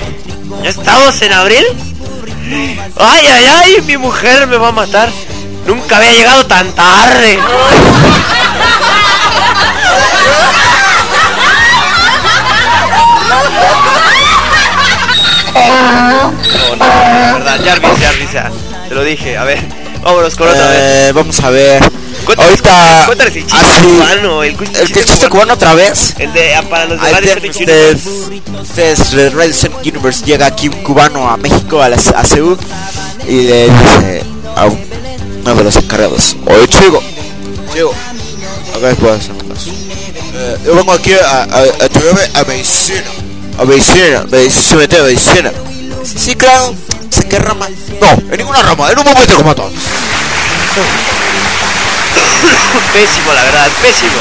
¿Ya 0.62 0.70
estamos 0.70 1.20
en 1.22 1.32
abril? 1.32 1.64
¡Ay, 2.96 3.26
ay, 3.26 3.46
ay! 3.46 3.80
Mi 3.82 3.96
mujer 3.96 4.46
me 4.46 4.56
va 4.56 4.68
a 4.68 4.72
matar. 4.72 5.10
Nunca 5.66 5.96
había 5.96 6.12
llegado 6.12 6.46
tan 6.46 6.72
tarde. 6.72 7.38
No, 15.54 16.76
no, 16.76 17.34
verdad, 17.34 17.60
Jarvis, 17.64 17.90
Jarvis, 18.00 18.32
ya. 18.32 18.50
Te 18.88 18.94
lo 18.94 19.04
dije. 19.04 19.36
A 19.36 19.44
ver, 19.44 19.58
vámonos 20.02 20.34
con 20.36 20.48
otra 20.48 20.66
vez. 20.68 20.78
Eh, 20.80 21.12
vamos 21.14 21.40
a 21.40 21.50
ver. 21.50 21.82
Cuéntales, 22.24 22.60
Ahorita. 22.64 23.06
cuéntales 23.06 23.36
el 23.36 23.46
chiste 23.46 23.66
así, 23.66 23.82
cubano, 23.86 24.42
el, 24.44 24.54
el, 24.54 24.76
el 24.76 24.92
chiste 25.06 25.28
cubano 25.28 25.54
otra 25.54 25.74
vez. 25.74 26.14
El 26.18 26.32
de 26.32 26.54
ah, 26.54 26.62
para 26.62 26.84
los 26.86 27.00
de 27.00 27.34
Sonic 27.34 27.50
ustedes, 27.50 29.10
de 29.12 29.30
Radio 29.30 29.52
Sonic 29.54 29.78
Universe, 29.82 30.24
llega 30.24 30.46
aquí 30.46 30.68
un 30.68 30.82
cubano 30.82 31.28
a 31.28 31.36
México, 31.36 31.82
a, 31.82 31.88
la, 31.88 31.96
a 31.96 32.24
Seúl, 32.24 32.58
y 33.28 33.42
le 33.42 33.64
dice 33.64 34.22
a 34.56 34.66
un- 34.66 34.92
uno 35.44 35.54
de 35.56 35.64
los 35.64 35.76
encargados, 35.76 36.36
oye 36.46 36.68
chico, 36.68 37.02
chico, 37.74 37.92
acá 38.76 38.94
puedo 38.94 39.14
hacer 39.14 39.32
un 39.32 39.40
caso. 39.48 39.70
Eh, 40.34 40.56
yo 40.64 40.74
vengo 40.76 40.92
aquí 40.92 41.12
a, 41.14 41.42
a, 41.42 41.58
a 41.58 41.64
estudiarme 41.64 42.20
a 42.34 42.44
medicina, 42.44 43.02
a 43.58 43.64
medicina, 43.64 44.24
medicina, 44.30 44.62
se 44.62 44.76
mete 44.76 44.98
a 44.98 45.02
medicina. 45.02 45.52
Sí, 46.04 46.14
sí, 46.18 46.34
claro, 46.36 46.72
¿en 47.20 47.28
qué 47.28 47.38
rama? 47.38 47.68
No, 48.00 48.10
en 48.12 48.38
ninguna 48.38 48.62
rama, 48.62 48.90
en 48.92 48.98
un 49.00 49.04
momento 49.04 49.36
como 49.36 49.54
todo. 49.54 49.70
Pésimo, 52.92 53.32
la 53.32 53.44
verdad, 53.44 53.68
pésimo. 53.80 54.18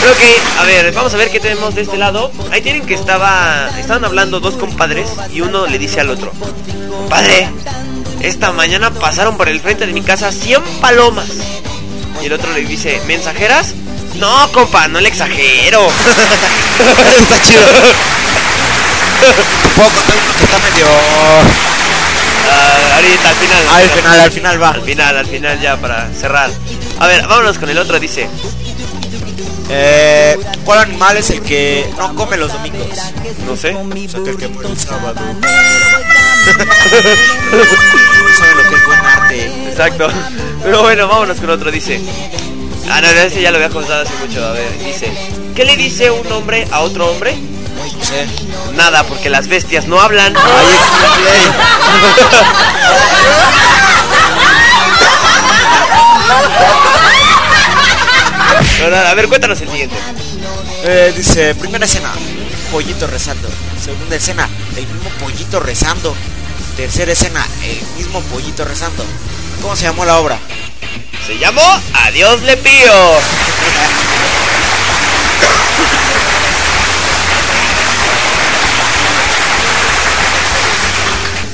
Pero 0.00 0.12
ok, 0.12 0.20
a 0.60 0.64
ver, 0.64 0.92
vamos 0.92 1.12
a 1.14 1.16
ver 1.16 1.30
qué 1.30 1.40
tenemos 1.40 1.74
de 1.74 1.82
este 1.82 1.96
lado. 1.96 2.30
Ahí 2.52 2.60
tienen 2.62 2.86
que 2.86 2.94
estaba. 2.94 3.68
Estaban 3.78 4.04
hablando 4.04 4.40
dos 4.40 4.54
compadres 4.54 5.08
y 5.32 5.40
uno 5.40 5.66
le 5.66 5.78
dice 5.78 6.00
al 6.00 6.10
otro: 6.10 6.32
Padre, 7.08 7.48
esta 8.20 8.52
mañana 8.52 8.90
pasaron 8.90 9.36
por 9.36 9.48
el 9.48 9.60
frente 9.60 9.86
de 9.86 9.92
mi 9.92 10.02
casa 10.02 10.30
100 10.30 10.62
palomas. 10.80 11.28
Y 12.22 12.26
el 12.26 12.32
otro 12.32 12.52
le 12.52 12.64
dice: 12.64 13.00
¿Mensajeras? 13.06 13.74
No, 14.16 14.50
compa, 14.52 14.88
no 14.88 15.00
le 15.00 15.08
exagero. 15.08 15.88
Está 16.78 17.42
chido. 17.42 17.62
Que 20.38 20.44
está 20.44 20.58
medio... 20.60 20.86
Ah, 22.50 22.96
ahorita, 22.96 23.28
al 23.28 23.34
final. 23.36 23.64
Ah, 23.68 23.76
al 23.78 23.90
final, 23.90 24.20
al 24.20 24.30
final 24.30 24.62
va. 24.62 24.70
Al 24.70 24.82
final, 24.82 25.16
al 25.16 25.26
final, 25.26 25.60
ya 25.60 25.76
para 25.76 26.08
cerrar. 26.12 26.50
A 26.98 27.06
ver, 27.06 27.26
vámonos 27.26 27.58
con 27.58 27.68
el 27.70 27.78
otro. 27.78 27.98
Dice: 27.98 28.28
Eh, 29.70 30.36
¿Cuál 30.64 30.80
animal 30.80 31.16
es 31.16 31.30
el 31.30 31.42
que 31.42 31.88
no 31.98 32.14
come 32.14 32.36
los 32.36 32.52
domingos? 32.52 32.88
No 33.46 33.56
sé. 33.56 33.74
O 33.74 34.08
sea, 34.08 34.22
que 34.22 34.30
el 34.30 34.36
que 34.36 34.48
muere 34.48 34.70
el 34.70 34.78
sábado. 34.78 35.20
¿Saben 38.38 38.56
lo 38.56 38.62
que 38.68 38.74
es 38.74 38.86
buen 38.86 39.00
arte? 39.00 39.46
Exacto. 39.68 40.08
Pero 40.62 40.82
bueno, 40.82 41.08
vámonos 41.08 41.38
con 41.38 41.50
otro. 41.50 41.70
Dice. 41.70 42.00
Ah, 42.90 43.00
no, 43.02 43.12
no, 43.12 43.20
ese 43.20 43.42
ya 43.42 43.50
lo 43.50 43.56
había 43.58 43.68
contado 43.68 44.02
hace 44.02 44.14
mucho. 44.26 44.44
A 44.44 44.52
ver, 44.52 44.78
dice. 44.78 45.12
¿Qué 45.54 45.64
le 45.64 45.76
dice 45.76 46.10
un 46.10 46.30
hombre 46.32 46.66
a 46.70 46.80
otro 46.80 47.10
hombre? 47.10 47.34
No 47.36 48.04
sé. 48.04 48.26
Nada, 48.74 49.04
porque 49.04 49.30
las 49.30 49.48
bestias 49.48 49.86
no 49.86 50.00
hablan. 50.00 50.36
Ahí 50.36 50.76
No, 58.80 58.90
no, 58.90 58.96
a 58.96 59.14
ver, 59.14 59.28
cuéntanos 59.28 59.60
el 59.60 59.68
siguiente. 59.68 59.96
eh, 60.84 61.12
dice, 61.16 61.54
primera 61.54 61.84
escena, 61.84 62.12
pollito 62.70 63.06
rezando. 63.06 63.48
Segunda 63.82 64.16
escena, 64.16 64.48
el 64.76 64.86
mismo 64.86 65.10
pollito 65.20 65.60
rezando. 65.60 66.14
Tercera 66.76 67.12
escena, 67.12 67.46
el 67.64 67.80
mismo 67.96 68.20
pollito 68.22 68.64
rezando. 68.64 69.04
¿Cómo 69.60 69.74
se 69.74 69.84
llamó 69.84 70.04
la 70.04 70.18
obra? 70.18 70.38
Se 71.26 71.36
llamó 71.38 71.62
Adiós 72.04 72.42
le 72.42 72.56
pío. 72.56 72.92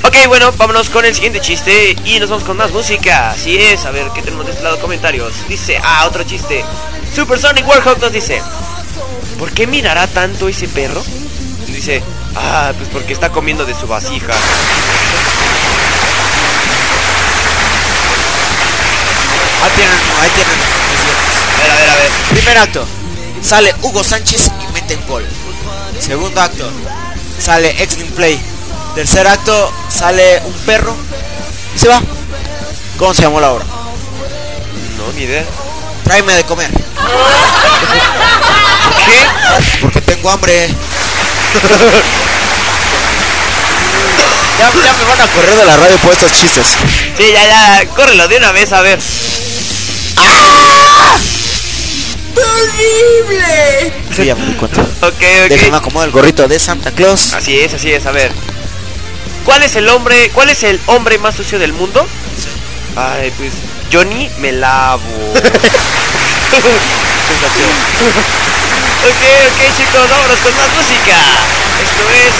Ok, 0.07 0.27
bueno, 0.27 0.51
vámonos 0.51 0.91
con 0.91 1.03
el 1.03 1.15
siguiente 1.15 1.41
chiste 1.41 1.95
y 2.05 2.19
nos 2.19 2.29
vamos 2.29 2.43
con 2.43 2.55
más 2.55 2.71
música. 2.71 3.31
Así 3.31 3.57
es, 3.57 3.85
a 3.85 3.91
ver 3.91 4.11
qué 4.13 4.21
tenemos 4.21 4.45
de 4.45 4.51
este 4.51 4.63
lado 4.63 4.79
comentarios. 4.79 5.33
Dice, 5.49 5.79
ah, 5.83 6.05
otro 6.05 6.23
chiste. 6.23 6.63
Supersonic 7.15 7.67
Warhawk 7.67 7.99
nos 7.99 8.11
dice, 8.11 8.39
¿por 9.39 9.51
qué 9.51 9.65
mirará 9.65 10.05
tanto 10.05 10.47
ese 10.47 10.67
perro? 10.67 11.03
Dice, 11.65 12.03
ah, 12.35 12.71
pues 12.77 12.87
porque 12.89 13.13
está 13.13 13.31
comiendo 13.31 13.65
de 13.65 13.73
su 13.73 13.87
vasija. 13.87 14.33
Ahí 19.63 19.71
tienen, 19.75 19.97
ahí 20.21 20.29
tienen. 20.35 20.55
A 21.51 21.61
ver, 21.63 21.71
a 21.71 21.75
ver, 21.75 21.89
a 21.89 21.95
ver. 21.95 22.11
Primer 22.29 22.57
acto, 22.59 22.85
sale 23.41 23.73
Hugo 23.81 24.03
Sánchez 24.03 24.51
y 24.69 24.71
mete 24.71 24.97
un 24.97 25.07
gol. 25.07 25.25
Segundo 25.99 26.41
acto, 26.41 26.69
sale 27.39 27.71
Extreme 27.81 28.11
Play. 28.11 28.54
Tercer 28.95 29.27
acto, 29.27 29.73
sale 29.89 30.41
un 30.45 30.53
perro 30.65 30.95
y 31.75 31.79
se 31.79 31.89
va. 31.89 32.01
¿Cómo 32.97 33.13
se 33.13 33.23
llamó 33.23 33.41
la 33.41 33.51
obra? 33.51 33.65
No, 34.97 35.11
ni 35.13 35.23
idea. 35.23 35.43
Tráeme 36.05 36.33
de 36.33 36.43
comer. 36.45 36.71
¿Qué? 39.05 39.27
Porque 39.81 39.99
tengo 40.01 40.29
hambre. 40.29 40.69
ya, 44.59 44.71
ya 44.71 44.93
me 44.93 45.03
van 45.03 45.21
a 45.21 45.27
correr 45.27 45.55
de 45.57 45.65
la 45.65 45.75
radio 45.75 45.97
por 45.97 46.13
estos 46.13 46.31
chistes. 46.31 46.77
Sí, 47.17 47.33
ya, 47.33 47.45
ya, 47.45 47.85
córrelo 47.89 48.29
de 48.29 48.37
una 48.37 48.53
vez, 48.53 48.71
a 48.71 48.81
ver. 48.81 48.99
¡Horrible! 52.35 53.93
Sí, 54.15 54.25
ya 54.25 54.35
me 54.35 54.45
di 54.45 54.53
cuenta. 54.53 54.81
Ok, 55.01 55.19
Déjame 55.49 55.69
ok. 55.69 55.75
acomodar 55.75 56.07
el 56.07 56.13
gorrito 56.13 56.47
de 56.47 56.59
Santa 56.59 56.91
Claus. 56.91 57.33
Así 57.33 57.59
es, 57.59 57.73
así 57.73 57.91
es, 57.91 58.05
a 58.05 58.11
ver. 58.11 58.31
¿Cuál 59.45 59.63
es 59.63 59.75
el 59.75 59.87
hombre, 59.89 60.31
cuál 60.31 60.49
es 60.49 60.63
el 60.63 60.81
hombre 60.87 61.19
más 61.19 61.35
sucio 61.35 61.59
del 61.59 61.71
mundo? 61.71 62.05
Ay, 62.95 63.31
pues 63.37 63.53
Johnny 63.93 64.29
me 64.39 64.51
lavo. 64.51 65.03
ok, 65.05 65.43
ok 69.05 69.77
chicos, 69.77 70.09
vámonos 70.09 70.39
con 70.39 70.55
más 70.57 70.69
música. 70.75 71.15
Esto 71.83 72.09
es. 72.09 72.33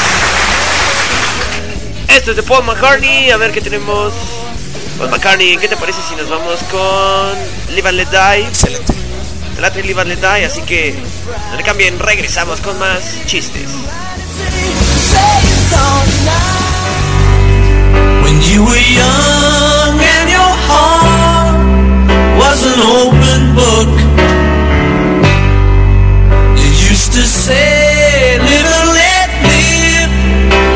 Esto 2.18 2.32
es 2.32 2.38
de 2.38 2.44
Paul 2.44 2.64
McCartney. 2.64 3.30
A 3.32 3.38
ver 3.38 3.52
qué 3.52 3.62
tenemos. 3.62 4.12
Paul 4.98 5.12
McCartney, 5.12 5.58
¿qué 5.58 5.68
te 5.68 5.78
parece 5.78 6.00
si 6.08 6.16
nos 6.16 6.28
vamos 6.30 6.60
con 6.72 7.34
Live 7.76 7.90
and 7.90 7.98
Let 7.98 8.08
Die? 8.08 8.48
Excelente. 8.48 8.94
Te 9.56 9.62
late 9.62 9.84
Live 9.84 10.02
and 10.02 10.10
Let 10.10 10.18
Die, 10.18 10.46
así 10.46 10.62
que 10.64 10.96
no 11.52 11.56
le 11.56 11.64
cambien, 11.64 11.98
regresamos 11.98 12.60
con 12.60 12.78
más 12.78 13.02
chistes. 13.26 13.70
When 18.36 18.44
you 18.44 18.66
were 18.66 18.86
young 19.00 19.96
and 19.96 20.28
your 20.28 20.54
heart 20.68 21.56
was 22.36 22.60
an 22.68 22.80
open 22.84 23.56
book, 23.56 23.96
you 26.60 26.68
used 26.68 27.14
to 27.14 27.24
say, 27.24 28.36
Live 28.36 28.68
and 28.76 28.90
let 29.00 29.30
live. 29.40 30.12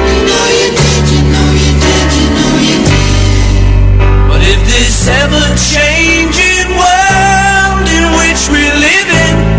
You 0.07 0.19
know 0.23 0.45
you 0.55 0.69
did, 0.71 1.03
you 1.11 1.21
know 1.35 1.49
you 1.59 1.73
did, 1.83 2.07
you 2.15 2.27
know 2.39 2.53
you 2.63 2.79
did. 2.87 3.67
But 4.31 4.39
if 4.39 4.59
this 4.63 5.11
ever 5.19 5.43
changing 5.59 6.79
world 6.79 7.85
in 7.91 8.05
which 8.23 8.41
we 8.47 8.63
live 8.87 9.09
in 9.27 9.58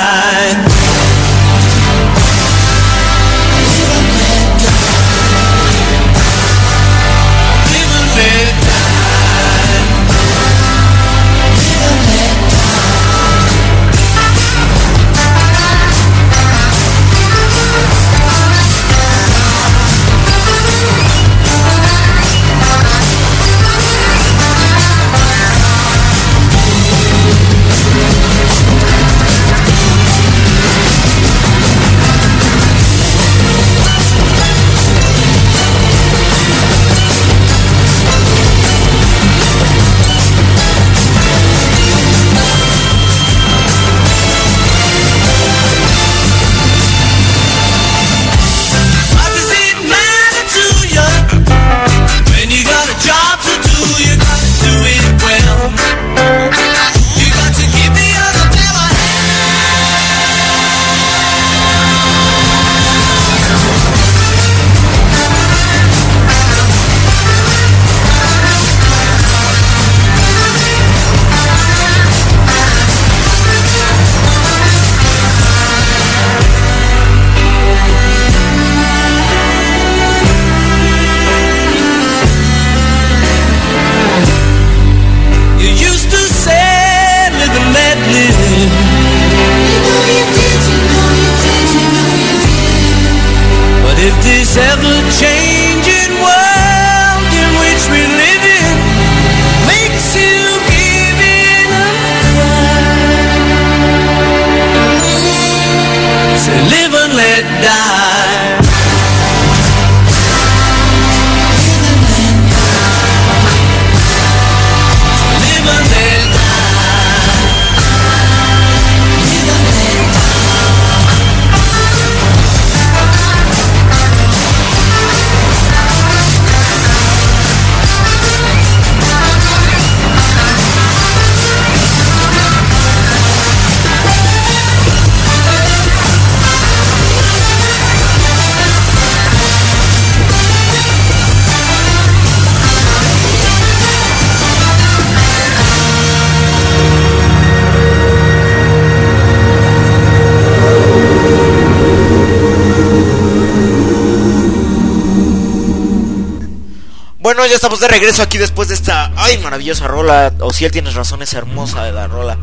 Estamos 157.61 157.79
de 157.79 157.89
regreso 157.89 158.23
aquí 158.23 158.39
después 158.39 158.69
de 158.69 158.73
esta, 158.73 159.11
ay, 159.15 159.37
maravillosa 159.37 159.87
rola. 159.87 160.33
O 160.39 160.51
si 160.51 160.65
él 160.65 160.71
tienes 160.71 160.95
razón, 160.95 161.21
es 161.21 161.31
hermosa 161.33 161.83
de 161.83 161.91
la 161.91 162.07
rola. 162.07 162.35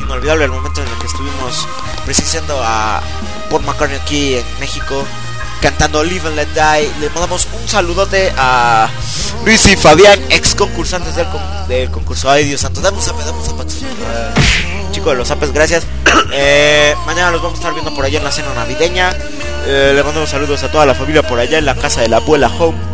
Inolvidable 0.00 0.44
el 0.44 0.52
momento 0.52 0.80
en 0.80 0.86
el 0.86 0.98
que 0.98 1.08
estuvimos 1.08 1.66
presenciando 2.04 2.56
a 2.62 3.00
Paul 3.50 3.64
McCartney 3.64 3.98
aquí 3.98 4.34
en 4.36 4.44
México 4.60 5.04
cantando 5.60 6.04
Live 6.04 6.28
and 6.28 6.36
Let 6.36 6.46
Die. 6.54 6.92
Le 7.00 7.10
mandamos 7.10 7.48
un 7.60 7.68
saludote 7.68 8.32
a 8.36 8.88
Luis 9.44 9.66
y 9.66 9.74
Fabián, 9.74 10.20
ex 10.28 10.54
concursantes 10.54 11.16
del, 11.16 11.26
del 11.66 11.90
concurso. 11.90 12.30
Ay, 12.30 12.44
Dios 12.44 12.60
santo, 12.60 12.80
dame 12.80 12.98
un 12.98 13.02
zape, 13.02 13.24
dame 13.24 13.44
zapato. 13.44 13.74
Eh, 13.74 14.86
chico 14.92 15.10
de 15.10 15.16
los 15.16 15.26
zapes, 15.26 15.52
gracias. 15.52 15.82
Eh, 16.32 16.94
mañana 17.06 17.32
los 17.32 17.42
vamos 17.42 17.58
a 17.58 17.62
estar 17.62 17.72
viendo 17.74 17.92
por 17.92 18.04
allá 18.04 18.18
en 18.18 18.24
la 18.24 18.30
cena 18.30 18.54
navideña. 18.54 19.12
Eh, 19.66 19.92
le 19.96 20.04
mandamos 20.04 20.30
saludos 20.30 20.62
a 20.62 20.70
toda 20.70 20.86
la 20.86 20.94
familia 20.94 21.24
por 21.24 21.40
allá 21.40 21.58
en 21.58 21.64
la 21.64 21.74
casa 21.74 22.02
de 22.02 22.08
la 22.08 22.18
abuela 22.18 22.48
Home. 22.56 22.89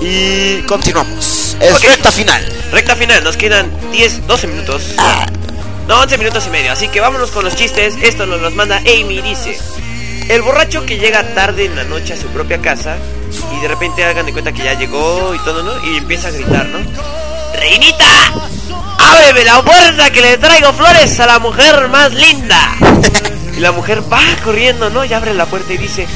Y 0.00 0.62
continuamos. 0.62 1.56
Es 1.60 1.82
recta 1.82 2.12
final. 2.12 2.46
Recta 2.72 2.94
final, 2.94 3.24
nos 3.24 3.36
quedan 3.36 3.70
10, 3.92 4.26
12 4.26 4.46
minutos. 4.46 4.82
No, 5.88 6.00
11 6.00 6.18
minutos 6.18 6.44
y 6.46 6.50
medio. 6.50 6.72
Así 6.72 6.88
que 6.88 7.00
vámonos 7.00 7.30
con 7.30 7.44
los 7.44 7.56
chistes. 7.56 7.94
Esto 8.02 8.26
nos 8.26 8.40
los 8.40 8.54
manda 8.54 8.78
Amy. 8.78 9.20
Dice: 9.22 9.58
El 10.28 10.42
borracho 10.42 10.86
que 10.86 10.98
llega 10.98 11.34
tarde 11.34 11.64
en 11.64 11.74
la 11.74 11.84
noche 11.84 12.14
a 12.14 12.16
su 12.16 12.26
propia 12.28 12.58
casa 12.60 12.96
y 13.56 13.60
de 13.60 13.68
repente 13.68 14.04
hagan 14.04 14.26
de 14.26 14.32
cuenta 14.32 14.52
que 14.52 14.62
ya 14.62 14.74
llegó 14.74 15.34
y 15.34 15.38
todo, 15.40 15.62
¿no? 15.62 15.84
Y 15.84 15.96
empieza 15.96 16.28
a 16.28 16.30
gritar, 16.30 16.66
¿no? 16.66 16.78
¡Reinita! 17.54 18.32
¡Ábreme 18.98 19.44
la 19.44 19.62
puerta 19.62 20.10
que 20.10 20.20
le 20.20 20.38
traigo 20.38 20.72
flores 20.74 21.18
a 21.20 21.26
la 21.26 21.38
mujer 21.38 21.88
más 21.88 22.12
linda! 22.12 22.76
Y 23.56 23.60
la 23.60 23.72
mujer 23.72 24.02
va 24.12 24.20
corriendo, 24.44 24.90
¿no? 24.90 25.04
Y 25.04 25.12
abre 25.12 25.34
la 25.34 25.46
puerta 25.46 25.72
y 25.72 25.78
dice: 25.78 26.06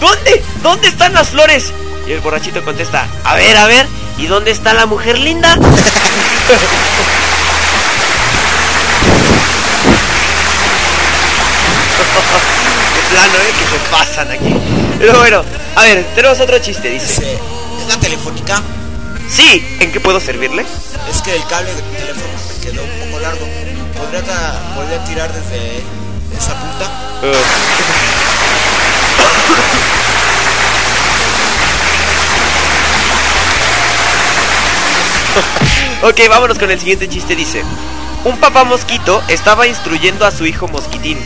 ¿Dónde? 0.00 0.42
¿Dónde 0.62 0.88
están 0.88 1.14
las 1.14 1.30
flores? 1.30 1.72
Y 2.06 2.12
el 2.12 2.20
borrachito 2.20 2.62
contesta: 2.64 3.06
A 3.24 3.34
ver, 3.34 3.56
a 3.56 3.66
ver, 3.66 3.86
¿y 4.18 4.26
dónde 4.26 4.50
está 4.50 4.74
la 4.74 4.84
mujer 4.86 5.18
linda? 5.18 5.56
De 5.56 5.62
plano, 13.10 13.34
¿eh? 13.34 13.52
Que 13.58 13.64
se 13.64 13.78
pasan 13.90 14.30
aquí. 14.30 14.54
Pero 14.98 15.18
bueno, 15.18 15.42
a 15.76 15.82
ver, 15.82 16.04
tenemos 16.14 16.40
otro 16.40 16.58
chiste, 16.58 16.88
dice. 16.88 17.38
¿es 17.80 17.86
la 17.88 17.98
telefónica? 18.00 18.62
Sí, 19.28 19.76
¿en 19.80 19.92
qué 19.92 20.00
puedo 20.00 20.20
servirle? 20.20 20.64
Es 21.10 21.20
que 21.22 21.34
el 21.34 21.46
cable 21.46 21.74
de 21.74 21.82
mi 21.82 21.96
teléfono 21.96 22.28
me 22.48 22.54
quedó 22.64 22.82
un 22.82 22.90
poco 23.06 23.20
largo. 23.20 23.46
¿Podría, 24.74 25.04
tirar 25.04 25.32
desde 25.32 25.82
esa 26.38 26.54
punta? 26.54 26.90
Ok, 36.02 36.20
vámonos 36.28 36.58
con 36.58 36.70
el 36.70 36.78
siguiente 36.78 37.08
chiste. 37.08 37.34
Dice: 37.34 37.62
Un 38.24 38.36
papá 38.38 38.64
mosquito 38.64 39.22
estaba 39.28 39.66
instruyendo 39.66 40.26
a 40.26 40.30
su 40.30 40.44
hijo 40.46 40.68
mosquitín. 40.68 41.18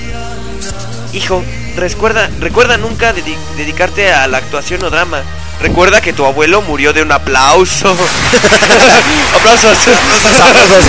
Hijo, 1.12 1.42
recuerda, 1.76 2.28
recuerda 2.38 2.76
nunca 2.76 3.12
dedi- 3.14 3.36
dedicarte 3.56 4.12
a 4.12 4.26
la 4.28 4.38
actuación 4.38 4.82
o 4.84 4.90
drama. 4.90 5.22
Recuerda 5.60 6.00
que 6.00 6.12
tu 6.12 6.24
abuelo 6.24 6.62
murió 6.62 6.92
de 6.92 7.02
un 7.02 7.10
aplauso. 7.10 7.88
Aplausos. 7.90 8.06
Aplausos, 9.34 10.40
aplausos. 10.40 10.84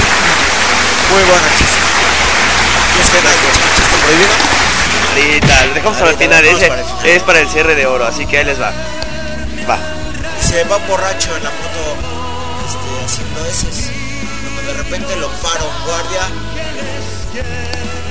Muy 1.11 1.23
buena 1.23 1.47
chiste. 1.57 1.79
¿Y 2.97 3.01
es 3.01 3.09
que 3.09 3.21
no 3.23 3.29
hay 3.29 3.35
chiste 3.35 3.97
prohibido? 4.05 4.33
Ahorita, 5.15 5.65
lo 5.65 5.73
dejamos 5.73 6.01
al 6.01 6.15
final. 6.17 6.45
Ese 6.45 6.71
es 7.15 7.23
para 7.23 7.39
el 7.39 7.49
cierre 7.49 7.73
de 7.75 7.87
oro, 7.87 8.05
así 8.05 8.25
que 8.27 8.37
ahí 8.37 8.45
les 8.45 8.61
va. 8.61 8.71
Va. 9.67 9.79
Se 10.45 10.63
va 10.65 10.77
borracho 10.77 11.35
en 11.35 11.43
la 11.43 11.49
moto 11.49 11.95
este, 11.97 12.18
haciendo. 13.09 13.39
Cuando 14.53 14.71
de 14.71 14.77
repente 14.77 15.15
lo 15.15 15.29
para 15.29 15.63
un 15.63 15.85
guardia. 15.85 16.21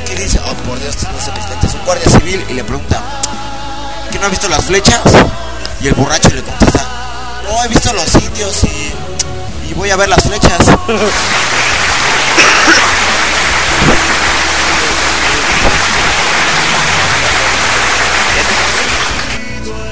¿Qué 0.07 0.15
dice? 0.17 0.41
Oh, 0.45 0.55
por 0.69 0.79
Dios, 0.81 0.97
no 0.97 1.21
se 1.21 1.33
mis 1.33 1.49
lentes. 1.49 1.75
Un 1.75 1.85
guardia 1.85 2.11
civil 2.11 2.45
y 2.49 2.55
le 2.55 2.65
pregunta: 2.65 3.03
¿Que 4.11 4.19
no 4.19 4.27
ha 4.27 4.29
visto 4.29 4.49
las 4.49 4.65
flechas? 4.65 5.01
Y 5.81 5.89
el 5.89 5.95
borracho 5.95 6.31
le 6.31 6.43
contesta: 6.43 6.85
No, 7.45 7.65
he 7.65 7.69
visto 7.69 7.93
los 7.93 8.15
indios 8.17 8.65
y, 8.65 8.93
y 9.71 9.75
voy 9.75 9.91
a 9.91 9.97
ver 9.97 10.09
las 10.09 10.23
flechas. 10.23 10.59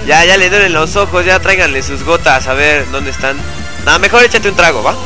Ya, 0.07 0.25
ya 0.25 0.37
le 0.37 0.49
duelen 0.49 0.73
los 0.73 0.95
ojos, 0.95 1.25
ya 1.25 1.41
tráiganle 1.41 1.83
sus 1.83 2.05
gotas 2.05 2.47
a 2.47 2.55
ver 2.55 2.89
dónde 2.93 3.11
están. 3.11 3.37
Nada, 3.87 3.99
mejor 4.01 4.25
échate 4.25 4.49
un 4.49 4.57
trago, 4.57 4.83
¿va? 4.83 4.91
Va. 4.91 4.99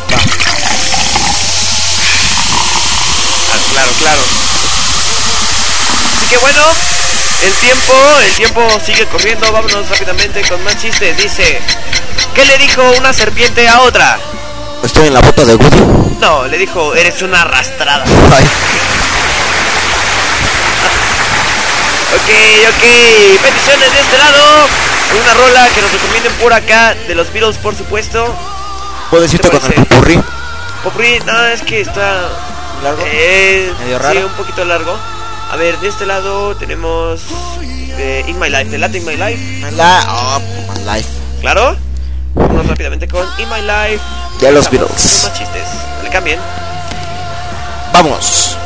Ah, 3.53 3.59
claro, 3.75 3.93
claro. 3.99 4.21
Así 6.17 6.27
que 6.31 6.39
bueno, 6.39 6.63
el 7.45 7.53
tiempo, 7.57 7.93
el 8.25 8.33
tiempo 8.33 8.81
sigue 8.83 9.05
corriendo, 9.05 9.53
vámonos 9.53 9.87
rápidamente 9.91 10.41
con 10.49 10.65
más 10.65 10.79
chistes. 10.79 11.15
Dice, 11.19 11.61
¿qué 12.35 12.47
le 12.47 12.57
dijo 12.57 12.81
una 12.97 13.13
serpiente 13.13 13.69
a 13.69 13.81
otra? 13.81 14.19
Estoy 14.83 15.09
en 15.09 15.15
la 15.15 15.21
bota 15.21 15.45
de 15.45 15.57
Woody. 15.57 16.17
No, 16.19 16.47
le 16.47 16.57
dijo, 16.57 16.95
eres 16.95 17.21
una 17.21 17.43
arrastrada. 17.43 18.05
Ay. 18.35 18.45
Ok, 22.11 22.29
ok. 22.69 22.85
Peticiones 23.43 23.93
de 23.93 24.01
este 24.01 24.19
lado. 24.19 24.69
Una 25.23 25.35
rola 25.35 25.69
que 25.75 25.81
nos 25.81 25.93
recomienden 25.93 26.33
por 26.35 26.53
acá. 26.53 26.95
De 27.07 27.15
los 27.15 27.33
Beatles, 27.33 27.57
por 27.59 27.77
supuesto. 27.77 28.35
¿Puedo 29.11 29.23
decirte 29.23 29.49
¿Te 29.49 29.59
con 29.59 29.73
el 29.73 29.87
popurrí? 29.87 30.21
Popri, 30.85 31.19
no, 31.27 31.45
es 31.47 31.63
que 31.63 31.81
está. 31.81 32.29
¿Largo? 32.83 33.03
Eh, 33.07 33.73
¿Medio 33.81 33.99
Sí, 33.99 34.03
raro? 34.03 34.27
un 34.27 34.33
poquito 34.33 34.65
largo. 34.65 34.97
A 35.51 35.57
ver, 35.57 35.79
de 35.81 35.89
este 35.89 36.07
lado 36.07 36.55
tenemos. 36.57 37.23
eh, 37.99 38.25
In 38.29 38.39
My 38.39 38.49
Life. 38.49 38.67
¿Te 38.71 38.79
late 38.79 38.99
In 38.99 39.05
My 39.05 39.17
Life? 39.17 39.37
My 39.61 39.71
life. 39.73 40.07
Oh, 40.09 40.41
my 40.73 40.85
life. 40.85 41.09
Claro. 41.41 41.77
Vámonos 42.35 42.67
rápidamente 42.69 43.09
con 43.09 43.27
In 43.39 43.49
My 43.51 43.61
Life. 43.61 44.01
De 44.41 44.53
los 44.53 44.71
Beatles. 44.71 45.25
Más 45.25 45.35
chistes. 45.35 45.69
Le 46.03 46.09
cambien. 46.09 46.39
Vamos. 47.93 48.57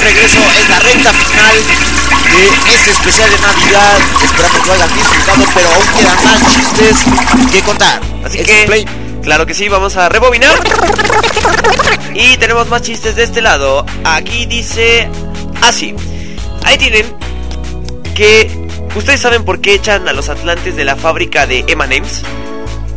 De 0.00 0.08
regreso 0.08 0.40
en 0.58 0.68
la 0.68 0.78
recta 0.78 1.12
final 1.12 1.56
de 2.32 2.74
este 2.74 2.90
especial 2.90 3.30
de 3.30 3.38
Navidad. 3.38 3.98
Esperamos 4.24 4.60
que 4.60 4.66
lo 4.66 4.72
hayan 4.72 4.94
disfrutado, 4.94 5.44
pero 5.54 5.68
aún 5.68 5.86
quedan 5.86 6.24
más 6.24 6.54
chistes 6.54 6.96
que 7.52 7.60
contar. 7.62 8.00
Así 8.24 8.38
que, 8.38 8.64
play. 8.66 8.86
claro 9.22 9.46
que 9.46 9.54
sí, 9.54 9.68
vamos 9.68 9.96
a 9.96 10.08
rebobinar. 10.08 10.58
Y 12.14 12.36
tenemos 12.38 12.68
más 12.68 12.82
chistes 12.82 13.16
de 13.16 13.24
este 13.24 13.40
lado. 13.40 13.84
Aquí 14.04 14.46
dice 14.46 15.08
así. 15.62 15.94
Ahí 16.64 16.78
tienen 16.78 17.04
que... 18.14 18.50
¿Ustedes 18.94 19.20
saben 19.20 19.44
por 19.44 19.60
qué 19.60 19.74
echan 19.74 20.08
a 20.08 20.12
los 20.12 20.28
atlantes 20.28 20.76
de 20.76 20.84
la 20.84 20.96
fábrica 20.96 21.46
de 21.46 21.64
M&M's? 21.68 22.22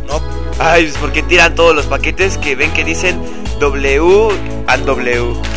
No, 0.08 0.20
Ay, 0.58 0.86
es 0.86 0.96
porque 0.98 1.22
tiran 1.22 1.54
todos 1.54 1.74
los 1.74 1.86
paquetes 1.86 2.36
que 2.38 2.56
ven 2.56 2.72
que 2.72 2.84
dicen 2.84 3.20
W 3.60 4.28
and 4.66 4.84
W. 4.86 5.53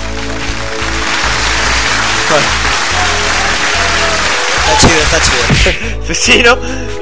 está 4.66 4.78
chido, 4.88 5.02
está 5.04 5.20
chido. 5.22 6.02
Pues 6.06 6.18
sí, 6.24 6.44
¿no? 6.44 6.54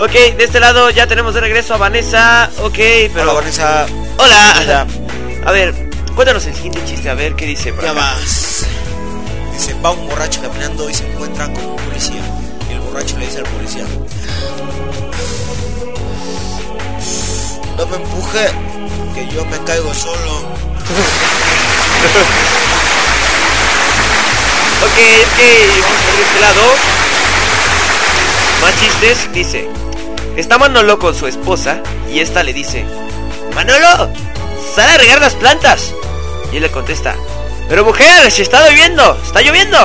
Ok, 0.04 0.12
de 0.12 0.44
este 0.44 0.60
lado 0.60 0.90
ya 0.92 1.08
tenemos 1.08 1.34
de 1.34 1.42
regreso 1.42 1.74
a 1.74 1.78
Vanessa. 1.78 2.50
Ok, 2.62 2.76
pero... 3.14 3.24
Hola, 3.24 3.34
Vanessa. 3.34 3.86
Hola. 4.18 4.56
Hola. 4.62 4.88
A 5.46 5.52
ver, 5.52 5.74
cuéntanos 6.16 6.46
el 6.46 6.54
siguiente 6.56 6.82
chiste, 6.86 7.10
a 7.10 7.14
ver 7.14 7.36
qué 7.36 7.46
dice. 7.46 7.74
por 7.74 7.84
Ya 7.84 7.92
acá. 7.92 8.00
vas. 8.02 8.66
Dice, 9.54 9.74
va 9.84 9.92
un 9.92 10.08
borracho 10.08 10.42
caminando 10.42 10.90
y 10.90 10.94
se 10.94 11.06
encuentra 11.08 11.46
con 11.54 11.66
un 11.66 11.76
policía. 11.78 12.22
Y 12.70 12.74
el 12.74 12.80
borracho 12.80 13.18
le 13.18 13.26
dice 13.26 13.40
al 13.40 13.46
policía, 13.46 13.86
no 17.78 17.86
me 17.88 17.96
empuje, 17.98 18.48
que 19.14 19.28
yo 19.34 19.46
me 19.46 19.58
caigo 19.66 19.94
solo. 19.94 20.56
Ok, 24.82 24.98
ok, 25.26 25.40
vamos 25.82 26.06
ver 26.06 26.20
este 26.22 26.40
lado. 26.42 26.62
Más 28.62 28.80
chistes, 28.80 29.34
dice. 29.34 29.70
Está 30.36 30.58
Manolo 30.58 31.00
con 31.00 31.16
su 31.16 31.28
esposa 31.28 31.82
y 32.12 32.20
esta 32.20 32.44
le 32.44 32.52
dice, 32.52 32.86
Manolo, 33.54 34.10
sal 34.76 34.90
a 34.90 34.98
regar 34.98 35.22
las 35.22 35.34
plantas. 35.34 35.94
Y 36.52 36.58
él 36.58 36.64
le 36.64 36.72
contesta, 36.72 37.16
pero 37.70 37.86
mujer, 37.86 38.30
si 38.32 38.42
está 38.42 38.70
lloviendo, 38.70 39.18
está 39.26 39.42
lloviendo. 39.42 39.78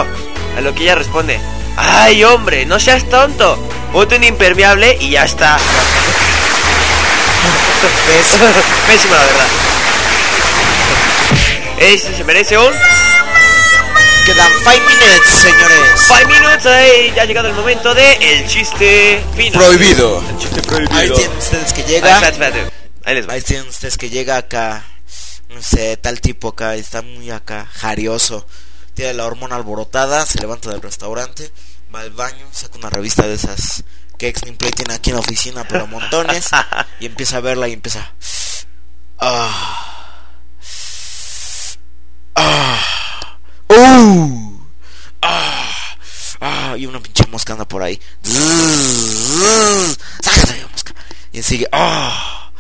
A 0.57 0.61
lo 0.61 0.75
que 0.75 0.83
ella 0.83 0.97
responde, 0.97 1.39
ay 1.77 2.25
hombre, 2.25 2.67
no 2.67 2.81
seas 2.81 3.09
tonto, 3.09 3.57
ponte 3.93 4.17
un 4.17 4.25
impermeable 4.25 4.97
y 5.01 5.11
ya 5.11 5.25
está. 5.25 5.59
Pésimo, 8.87 9.15
la 9.15 9.25
verdad. 9.25 9.47
Este 11.79 12.17
se 12.17 12.25
merece 12.25 12.59
un 12.59 12.73
Quedan 14.25 14.53
5 14.65 14.71
minutes, 14.87 15.31
señores. 15.31 15.81
5 15.97 16.29
minutes. 16.29 16.67
Ahí 16.67 17.13
ya 17.15 17.23
ha 17.23 17.25
llegado 17.25 17.49
el 17.49 17.55
momento 17.55 17.95
de 17.95 18.13
el 18.15 18.47
chiste 18.47 19.25
final. 19.35 19.53
Prohibido. 19.53 20.23
El 20.29 20.39
chiste 20.39 20.63
prohibido. 20.63 20.97
Ahí 20.97 21.11
tienen 21.11 21.39
ustedes 21.39 21.73
que 21.73 21.83
llega. 21.85 22.29
espérate. 22.29 22.71
Ahí 23.05 23.15
les 23.15 23.29
va. 23.29 23.33
Ahí 23.33 23.43
tienen 23.43 23.69
ustedes 23.69 23.97
que 23.97 24.11
llega 24.11 24.37
acá. 24.37 24.85
No 25.49 25.63
sé, 25.63 25.97
tal 25.97 26.21
tipo 26.21 26.49
acá. 26.49 26.75
Está 26.75 27.03
muy 27.03 27.31
acá, 27.31 27.67
jarioso. 27.73 28.47
Tiene 28.95 29.15
la 29.15 29.27
hormona 29.27 29.57
alborotada. 29.57 30.27
Se 30.27 30.39
levanta 30.39 30.71
del 30.71 30.83
restaurante. 30.83 31.51
Va 31.95 32.01
al 32.01 32.11
baño. 32.11 32.47
Saca 32.53 32.79
una 32.79 32.91
revista 32.91 33.27
de 33.27 33.35
esas 33.35 33.85
que 34.19 34.29
X-Men 34.29 34.59
Play 34.59 34.73
tiene 34.73 34.93
aquí 34.93 35.11
en 35.11 35.17
la 35.17 35.21
oficina, 35.21 35.67
pero 35.67 35.87
montones. 35.87 36.51
y 37.01 37.07
empieza 37.07 37.39
a 37.39 37.41
verla 37.41 37.69
y 37.69 37.73
empieza. 37.73 38.13
Ah. 39.19 39.87
Uh. 43.71 44.61
Ah. 46.41 46.70
Y 46.81 46.87
una 46.87 46.99
pinche 46.99 47.27
mosca 47.27 47.53
anda 47.53 47.69
por 47.69 47.83
ahí. 47.83 48.01
Sácate, 50.23 50.67
mosca. 50.73 50.95
Y 51.31 51.43
sigue. 51.43 51.69
Ah. 51.73 52.51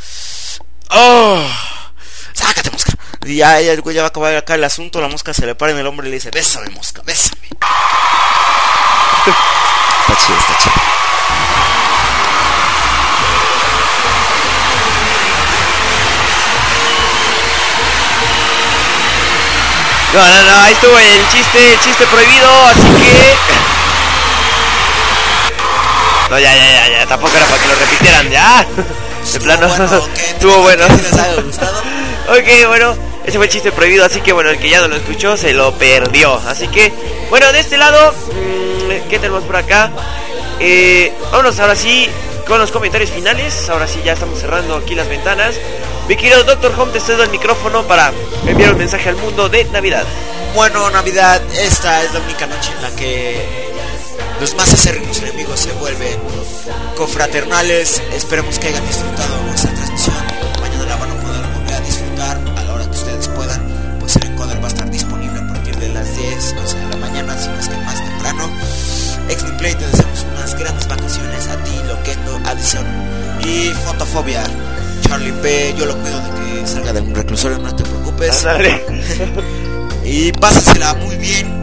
¡Oh! 0.90 1.42
¡Sácate, 2.34 2.70
mosca! 2.70 2.92
Y 3.24 3.36
ya, 3.36 3.58
ya 3.62 3.74
ya 3.74 4.02
va 4.02 4.04
a 4.04 4.08
acabar 4.08 4.36
acá 4.36 4.56
el 4.56 4.64
asunto. 4.64 5.00
La 5.00 5.08
mosca 5.08 5.32
se 5.32 5.46
le 5.46 5.54
para 5.54 5.72
en 5.72 5.78
el 5.78 5.86
hombro 5.86 6.06
y 6.06 6.10
le 6.10 6.16
dice: 6.16 6.30
Bésame, 6.30 6.68
mosca, 6.68 7.00
bésame. 7.06 7.40
está 7.46 7.66
chido, 10.26 10.38
está 10.38 10.58
chido. 10.58 10.74
No, 20.12 20.28
no, 20.28 20.42
no. 20.42 20.60
Ahí 20.60 20.74
estuvo 20.74 20.98
el 20.98 21.26
chiste, 21.28 21.72
el 21.72 21.80
chiste 21.80 22.06
prohibido. 22.06 22.66
Así 22.66 22.82
que. 22.82 23.69
No, 26.30 26.38
ya, 26.38 26.54
ya, 26.54 26.70
ya, 26.70 26.88
ya. 26.98 27.06
Tampoco 27.06 27.36
era 27.36 27.46
para 27.46 27.60
que 27.60 27.68
lo 27.68 27.74
repitieran. 27.74 28.30
Ya. 28.30 28.66
De 29.32 29.40
plano. 29.40 29.66
Estuvo 29.66 30.62
bueno. 30.62 30.84
¿Qué 30.86 31.02
les 31.02 31.12
haya 31.12 31.42
gustado? 31.42 31.82
Ok, 32.30 32.68
bueno, 32.68 32.94
ese 33.24 33.38
fue 33.38 33.46
el 33.46 33.50
chiste 33.50 33.72
prohibido, 33.72 34.04
así 34.04 34.20
que 34.20 34.32
bueno, 34.32 34.50
el 34.50 34.58
que 34.58 34.68
ya 34.68 34.80
no 34.80 34.86
lo 34.86 34.94
escuchó 34.94 35.36
se 35.36 35.52
lo 35.52 35.74
perdió. 35.74 36.34
Así 36.46 36.68
que, 36.68 36.92
bueno, 37.28 37.50
de 37.52 37.58
este 37.58 37.76
lado, 37.76 38.12
mm, 38.12 39.08
¿qué 39.08 39.18
tenemos 39.18 39.42
por 39.42 39.56
acá? 39.56 39.90
Eh, 40.60 41.12
vámonos 41.32 41.58
ahora 41.58 41.74
sí 41.74 42.08
con 42.46 42.60
los 42.60 42.70
comentarios 42.70 43.10
finales. 43.10 43.68
Ahora 43.68 43.88
sí 43.88 44.00
ya 44.04 44.12
estamos 44.12 44.38
cerrando 44.38 44.76
aquí 44.76 44.94
las 44.94 45.08
ventanas. 45.08 45.56
Mi 46.06 46.14
querido 46.14 46.44
Doctor 46.44 46.72
Home, 46.78 46.92
te 46.92 47.00
cedo 47.00 47.24
el 47.24 47.30
micrófono 47.30 47.82
para 47.82 48.12
enviar 48.46 48.72
un 48.72 48.78
mensaje 48.78 49.08
al 49.08 49.16
mundo 49.16 49.48
de 49.48 49.64
Navidad. 49.64 50.04
Bueno, 50.54 50.88
Navidad, 50.90 51.42
esta 51.58 52.02
es 52.04 52.12
la 52.14 52.20
única 52.20 52.46
noche 52.46 52.70
en 52.76 52.82
la 52.82 52.90
que 52.94 53.70
los 54.40 54.54
más 54.54 54.72
acérrimos 54.72 55.18
enemigos 55.18 55.60
se 55.60 55.72
vuelven 55.72 56.18
confraternales. 56.96 58.02
Esperemos 58.14 58.58
que 58.58 58.68
hayan 58.68 58.86
disfrutado 58.86 59.42
nuestra 59.44 59.70
transmisión. 59.74 60.16
Mañana 60.60 60.84
la 60.86 60.96
van 60.96 61.10
a 61.10 61.14
poder 61.20 61.46
volver 61.54 61.74
a 61.74 61.80
disfrutar 61.80 62.40
a 62.56 62.64
la 62.64 62.72
hora 62.72 62.84
que 62.86 62.96
ustedes 62.96 63.28
puedan. 63.28 63.98
Pues 64.00 64.16
el 64.16 64.28
encoder 64.28 64.58
va 64.62 64.64
a 64.64 64.68
estar 64.68 64.90
disponible 64.90 65.38
a 65.38 65.46
partir 65.46 65.76
de 65.76 65.90
las 65.90 66.16
10, 66.16 66.54
11 66.58 66.78
de 66.78 66.88
la 66.88 66.96
mañana, 66.96 67.38
si 67.38 67.48
no 67.48 67.60
es 67.60 67.68
que 67.68 67.76
más 67.76 68.02
temprano. 68.02 68.50
X-Men 69.28 69.56
Play, 69.58 69.74
te 69.74 69.86
deseamos 69.86 70.26
unas 70.32 70.54
grandes 70.58 70.88
vacaciones 70.88 71.46
a 71.46 71.62
ti, 71.62 71.72
Loquendo, 71.86 72.40
Addison 72.46 72.86
y 73.44 73.68
Fotofobia. 73.84 74.42
Charlie 75.02 75.32
P, 75.32 75.74
yo 75.76 75.84
lo 75.84 75.98
cuido 75.98 76.18
de 76.18 76.30
que 76.30 76.66
salga 76.66 76.94
de 76.94 77.00
un 77.02 77.14
reclusorio, 77.14 77.58
no 77.58 77.74
te 77.76 77.82
preocupes. 77.82 78.44
Ándale. 78.44 78.84
Y 80.02 80.32
pásasela 80.32 80.94
muy 80.94 81.14
bien. 81.16 81.59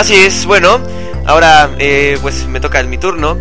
Así 0.00 0.14
es, 0.14 0.46
bueno, 0.46 0.80
ahora 1.26 1.68
eh, 1.78 2.16
pues 2.22 2.46
me 2.46 2.58
toca 2.58 2.82
mi 2.84 2.96
turno. 2.96 3.36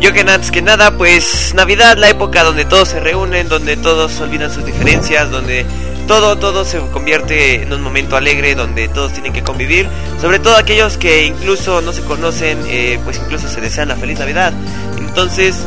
Yo 0.00 0.12
que 0.12 0.22
antes 0.22 0.50
que 0.50 0.60
nada, 0.60 0.90
pues 0.98 1.54
Navidad, 1.54 1.96
la 1.98 2.10
época 2.10 2.42
donde 2.42 2.64
todos 2.64 2.88
se 2.88 2.98
reúnen, 2.98 3.48
donde 3.48 3.76
todos 3.76 4.20
olvidan 4.20 4.52
sus 4.52 4.64
diferencias, 4.64 5.30
donde 5.30 5.64
todo, 6.08 6.36
todo 6.36 6.64
se 6.64 6.80
convierte 6.92 7.62
en 7.62 7.72
un 7.72 7.80
momento 7.80 8.16
alegre, 8.16 8.56
donde 8.56 8.88
todos 8.88 9.12
tienen 9.12 9.32
que 9.32 9.44
convivir. 9.44 9.88
Sobre 10.20 10.40
todo 10.40 10.56
aquellos 10.56 10.98
que 10.98 11.26
incluso 11.26 11.80
no 11.80 11.92
se 11.92 12.02
conocen, 12.02 12.58
eh, 12.66 12.98
pues 13.04 13.18
incluso 13.18 13.48
se 13.48 13.60
desean 13.60 13.86
la 13.86 13.94
feliz 13.94 14.18
Navidad. 14.18 14.52
Entonces, 14.98 15.64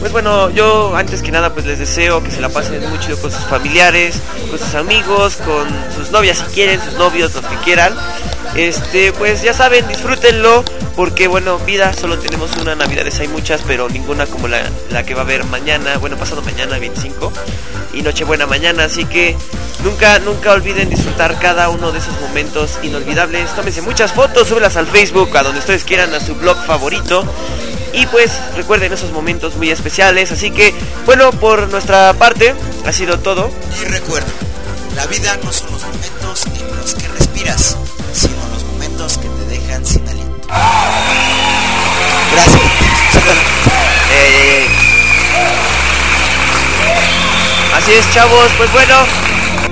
pues 0.00 0.10
bueno, 0.10 0.50
yo 0.50 0.96
antes 0.96 1.22
que 1.22 1.30
nada 1.30 1.54
pues 1.54 1.66
les 1.66 1.78
deseo 1.78 2.20
que 2.20 2.32
se 2.32 2.40
la 2.40 2.48
pasen 2.48 2.80
mucho 2.90 3.16
con 3.20 3.30
sus 3.30 3.44
familiares, 3.44 4.20
con 4.50 4.58
sus 4.58 4.74
amigos, 4.74 5.36
con 5.36 5.68
sus 5.96 6.10
novias 6.10 6.38
si 6.38 6.52
quieren, 6.52 6.80
sus 6.82 6.94
novios, 6.94 7.32
los 7.32 7.46
que 7.46 7.56
quieran. 7.58 7.94
Este, 8.54 9.12
pues 9.12 9.42
ya 9.42 9.52
saben, 9.52 9.86
disfrútenlo, 9.88 10.64
Porque 10.96 11.26
bueno, 11.26 11.58
vida 11.58 11.92
solo 11.92 12.18
tenemos 12.18 12.50
una, 12.60 12.76
navidades 12.76 13.18
hay 13.18 13.28
muchas, 13.28 13.62
pero 13.66 13.88
ninguna 13.88 14.26
como 14.26 14.46
la, 14.46 14.62
la 14.90 15.02
que 15.04 15.14
va 15.14 15.22
a 15.22 15.24
haber 15.24 15.44
mañana, 15.44 15.98
bueno, 15.98 16.16
pasado 16.16 16.40
mañana 16.42 16.78
25 16.78 17.32
y 17.94 18.02
Nochebuena 18.02 18.46
mañana, 18.46 18.84
así 18.84 19.04
que 19.04 19.36
nunca, 19.82 20.18
nunca 20.18 20.52
olviden 20.52 20.90
disfrutar 20.90 21.38
cada 21.38 21.68
uno 21.68 21.92
de 21.92 21.98
esos 22.00 22.20
momentos 22.20 22.78
inolvidables. 22.82 23.54
Tómense 23.54 23.82
muchas 23.82 24.12
fotos, 24.12 24.48
súbelas 24.48 24.76
al 24.76 24.86
Facebook, 24.86 25.36
a 25.36 25.42
donde 25.42 25.60
ustedes 25.60 25.84
quieran, 25.84 26.12
a 26.14 26.20
su 26.20 26.34
blog 26.34 26.56
favorito. 26.66 27.24
Y 27.92 28.06
pues 28.06 28.32
recuerden 28.56 28.92
esos 28.92 29.12
momentos 29.12 29.54
muy 29.56 29.70
especiales. 29.70 30.32
Así 30.32 30.50
que, 30.50 30.74
bueno, 31.06 31.30
por 31.30 31.68
nuestra 31.68 32.12
parte 32.14 32.54
ha 32.84 32.92
sido 32.92 33.20
todo. 33.20 33.50
Y 33.80 33.84
recuerda, 33.84 34.26
la 34.96 35.06
vida 35.06 35.38
no 35.44 35.52
son 35.52 35.70
los 35.70 35.82
momentos 35.82 36.46
en 36.46 36.76
los 36.76 36.94
que 36.94 37.08
respiras, 37.08 37.76
que 39.12 39.28
te 39.28 39.44
dejan 39.44 39.84
sin 39.84 40.08
aliento. 40.08 40.48
Gracias. 42.32 42.62
Así 47.76 47.92
es, 47.92 48.10
chavos. 48.14 48.50
Pues 48.56 48.72
bueno, 48.72 48.94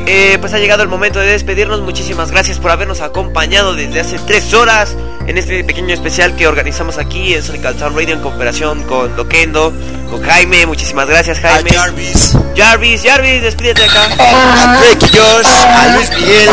eh, 0.07 0.39
pues 0.41 0.53
ha 0.53 0.59
llegado 0.59 0.83
el 0.83 0.89
momento 0.89 1.19
de 1.21 1.27
despedirnos. 1.27 1.81
Muchísimas 1.81 2.31
gracias 2.31 2.59
por 2.59 2.71
habernos 2.71 3.01
acompañado 3.01 3.75
desde 3.75 4.01
hace 4.01 4.19
tres 4.27 4.53
horas 4.55 4.97
en 5.27 5.39
este 5.39 5.63
pequeño 5.65 5.95
especial 5.95 6.35
que 6.37 6.47
organizamos 6.49 6.99
aquí 6.99 7.35
en 7.35 7.43
Sonic 7.43 7.63
Town 7.79 7.95
Radio 7.95 8.15
en 8.15 8.21
cooperación 8.21 8.83
con 8.85 9.15
Loquendo, 9.17 9.73
con 10.11 10.23
Jaime. 10.23 10.67
Muchísimas 10.67 11.09
gracias, 11.09 11.39
A 11.39 11.49
Jaime. 11.53 11.71
Jarvis, 11.71 12.37
Jarvis, 12.57 13.03
Jarvis, 13.05 13.43
despídete 13.43 13.85
acá. 13.85 14.09
a 14.19 14.79
Breaky 14.81 15.07
Josh, 15.17 15.47
a 15.47 15.95
Luis 15.97 16.11
Miguel, 16.11 16.49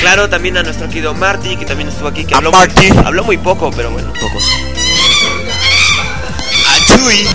Claro, 0.00 0.28
también 0.28 0.56
a 0.56 0.62
nuestro 0.62 0.88
querido 0.88 1.14
Marty, 1.14 1.56
que 1.56 1.64
también 1.66 1.88
estuvo 1.88 2.08
aquí, 2.08 2.24
que 2.24 2.34
A 2.34 2.38
habló, 2.38 2.52
Marty. 2.52 2.90
Muy, 2.92 3.04
habló 3.06 3.24
muy 3.24 3.36
poco, 3.38 3.70
pero 3.74 3.90
bueno, 3.90 4.12
pocos. 4.20 4.44
a 6.68 6.96
Chuy, 6.96 7.26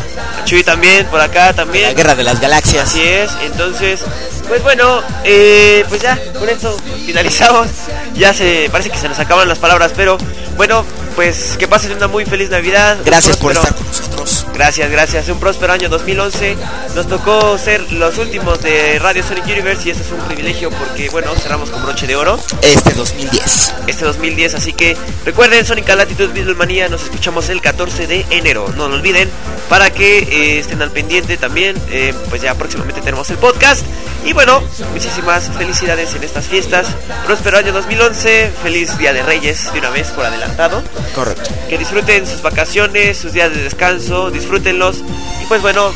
A 0.42 0.46
Chuy 0.46 0.64
también, 0.64 1.06
por 1.08 1.22
acá 1.22 1.48
la 1.48 1.54
también. 1.54 1.96
Guerra 1.96 2.16
de 2.16 2.24
las 2.24 2.40
Galaxias. 2.40 2.90
Así 2.90 3.02
es, 3.04 3.32
entonces, 3.44 4.02
pues 4.50 4.64
bueno, 4.64 5.02
eh, 5.24 5.86
pues 5.88 6.02
ya, 6.02 6.20
con 6.38 6.50
esto 6.50 6.76
finalizamos. 7.06 7.68
Ya 8.16 8.34
se, 8.34 8.68
parece 8.72 8.90
que 8.90 8.98
se 8.98 9.08
nos 9.08 9.20
acaban 9.20 9.48
las 9.48 9.60
palabras, 9.60 9.94
pero 9.96 10.18
bueno, 10.58 10.84
pues 11.20 11.58
que 11.58 11.68
pasen 11.68 11.92
una 11.92 12.08
muy 12.08 12.24
feliz 12.24 12.50
Navidad. 12.50 12.98
Gracias 13.04 13.36
por 13.36 13.52
estar 13.52 13.76
con 13.76 13.86
nosotros. 13.86 14.46
Gracias, 14.54 14.90
gracias. 14.90 15.28
Un 15.28 15.38
próspero 15.38 15.74
año 15.74 15.90
2011. 15.90 16.56
Nos 16.96 17.10
tocó 17.10 17.58
ser 17.58 17.92
los 17.92 18.18
últimos 18.20 18.62
de 18.62 18.98
Radio 19.00 19.22
Sonic 19.22 19.44
Universe 19.44 19.86
y 19.86 19.92
eso 19.92 20.02
es 20.02 20.12
un 20.14 20.22
privilegio 20.22 20.70
porque, 20.70 21.10
bueno, 21.10 21.36
cerramos 21.36 21.72
con 21.72 21.84
broche 21.84 22.08
de 22.08 22.16
oro 22.16 22.40
Este 22.62 22.94
2010. 22.94 23.74
este 23.88 24.06
2010. 24.06 24.56
Así 24.56 24.72
que 24.72 24.96
recuerden, 25.26 25.66
Sonic 25.66 25.88
Beatlemania. 25.88 26.88
Nos 26.88 27.04
escuchamos 27.04 27.50
el 27.50 27.60
14 27.62 28.08
de 28.08 28.26
enero. 28.30 28.74
No 28.78 28.88
lo 28.88 28.96
olviden 28.96 29.30
para 29.68 29.92
que 29.92 30.20
eh, 30.20 30.60
estén 30.60 30.82
al 30.82 30.92
pendiente 30.92 31.36
también. 31.36 31.76
eh, 31.92 32.14
pues 32.30 32.42
ya 32.42 32.56
próximamente 32.56 33.02
tenemos 33.02 33.30
el 33.30 33.38
podcast. 33.40 33.82
Y 34.26 34.34
bueno, 34.34 34.62
muchísimas 34.94 35.50
felicidades 35.58 36.14
en 36.16 36.24
estas 36.24 36.46
fiestas. 36.46 36.88
Próspero 37.26 37.58
año 37.58 37.74
2011. 37.74 38.52
Feliz 38.64 38.98
Día 38.98 39.12
de 39.14 39.24
Reyes 39.24 39.72
de 39.74 39.80
una 39.80 39.90
vez 39.90 40.10
por 40.12 40.26
adelantado. 40.26 40.82
Correcto. 41.16 41.50
Que 41.70 41.78
disfruten 41.78 42.26
sus 42.28 42.42
vacaciones, 42.42 43.18
sus 43.18 43.34
días 43.34 43.54
de 43.54 43.64
descanso. 43.64 44.30
Disfrútenlos. 44.32 44.98
Y 45.42 45.46
pues 45.48 45.62
bueno, 45.62 45.92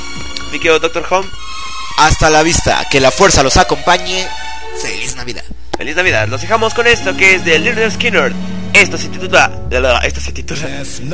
mi 0.52 0.58
querido 0.60 0.80
Doctor 0.80 1.06
Home. 1.10 1.28
Hasta 1.98 2.30
la 2.30 2.44
vista. 2.44 2.86
Que 2.90 3.00
la 3.00 3.12
fuerza 3.12 3.44
los 3.44 3.58
acompañe. 3.58 4.28
Feliz 4.82 5.16
Navidad. 5.16 5.44
Feliz 5.78 5.96
Navidad. 5.96 6.28
Los 6.28 6.42
dejamos 6.42 6.74
con 6.74 6.88
esto 6.88 7.16
que 7.16 7.36
es 7.36 7.46
de 7.46 7.60
Little 7.60 7.90
Skinner. 7.92 8.34
Esto 8.74 8.98
se 8.98 9.08
titula. 9.10 9.52
Esto 10.04 10.20
se 10.20 10.32
titula. 10.32 10.62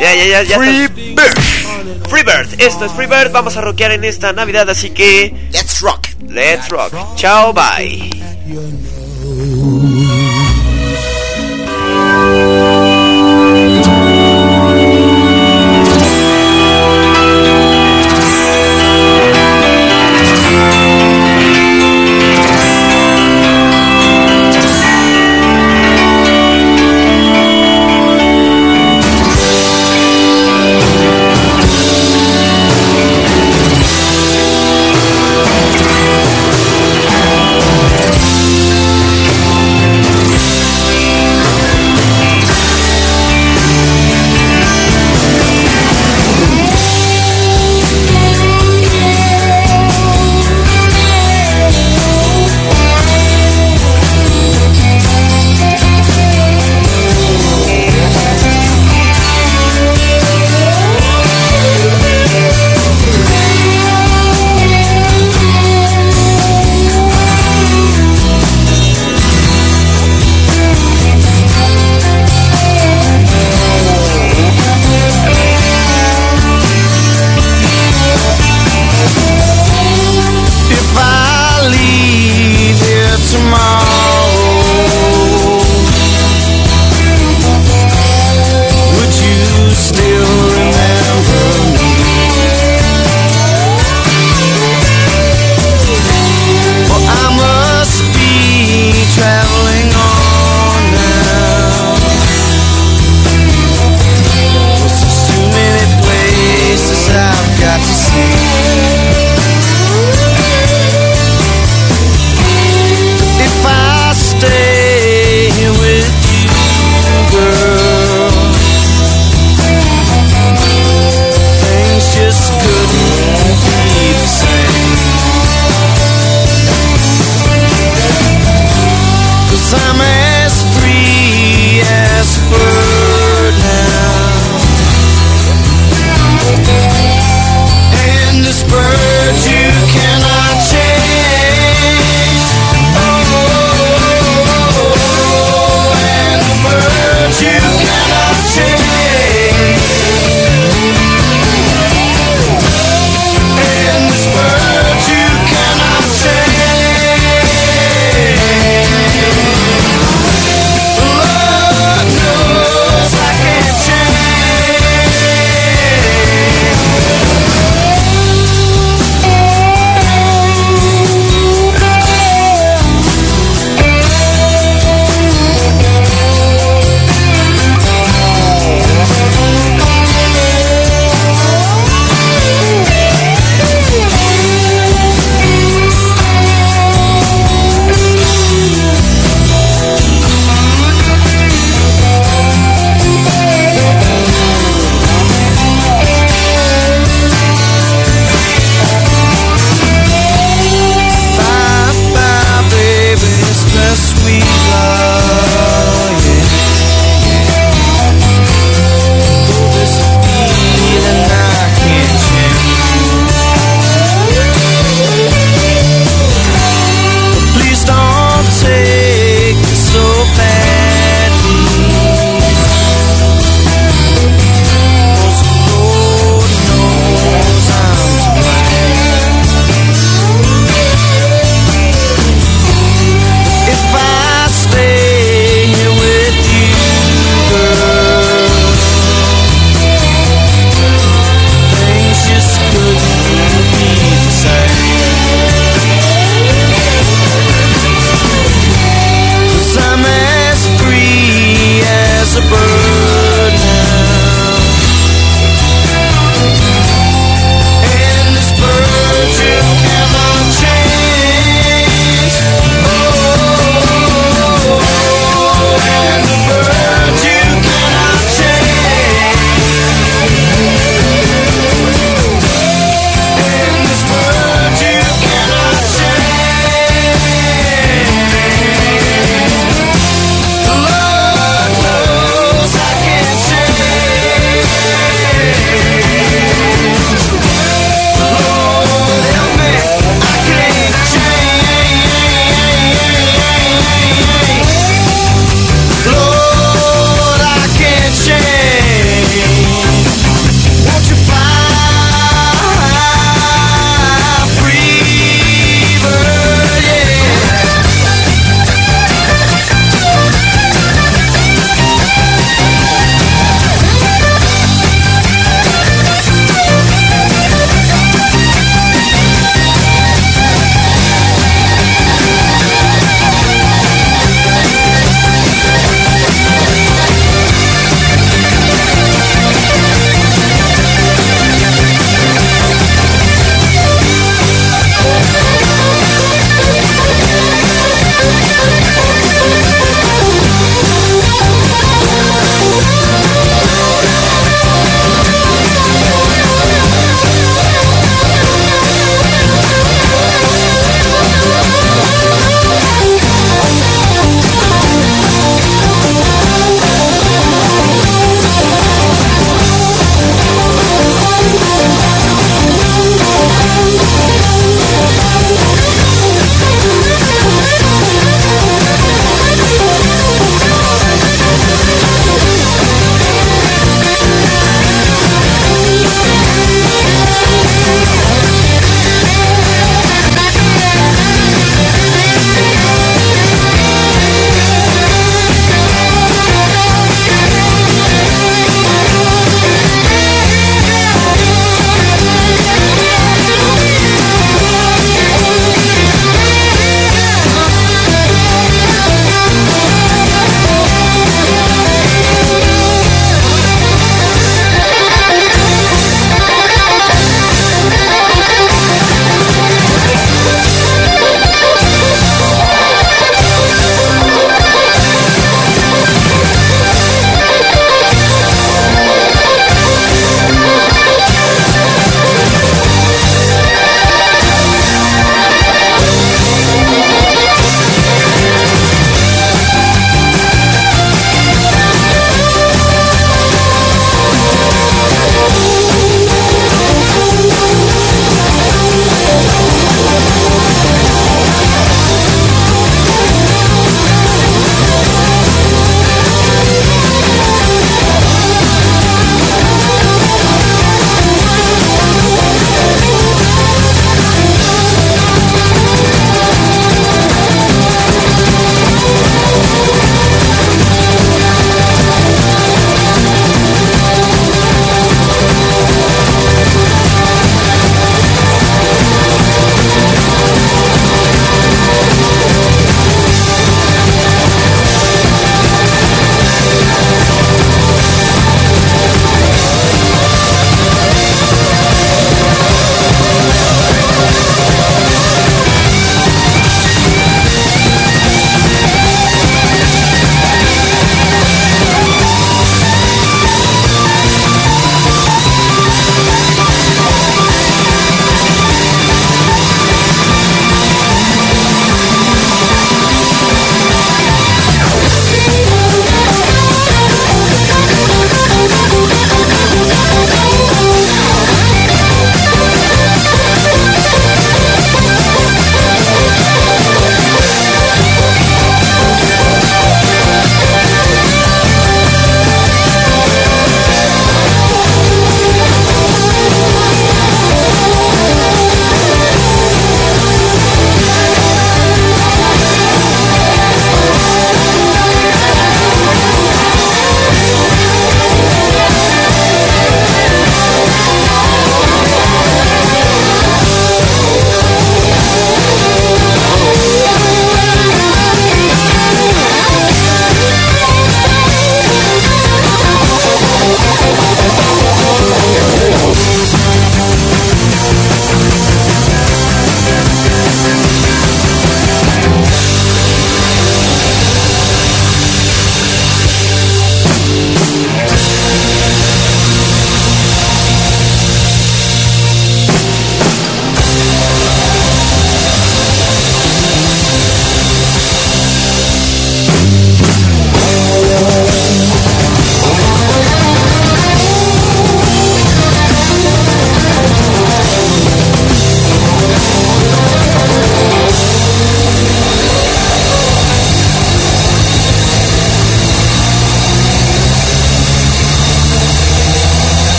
Ya, 0.00 0.14
ya, 0.14 0.24
ya, 0.24 0.42
ya. 0.42 0.56
Free 0.58 0.84
está- 0.84 0.94
Bird. 0.94 2.08
Freebird. 2.08 2.60
Esto 2.60 2.86
es 2.86 2.92
Freebird. 2.92 3.30
Vamos 3.30 3.56
a 3.56 3.60
rockear 3.60 3.92
en 3.92 4.04
esta 4.04 4.32
Navidad. 4.32 4.68
Así 4.70 4.90
que. 4.90 5.48
Let's 5.52 5.80
rock. 5.80 6.06
Let's 6.28 6.68
rock. 6.70 6.92
Chao, 7.16 7.52
bye. 7.52 8.10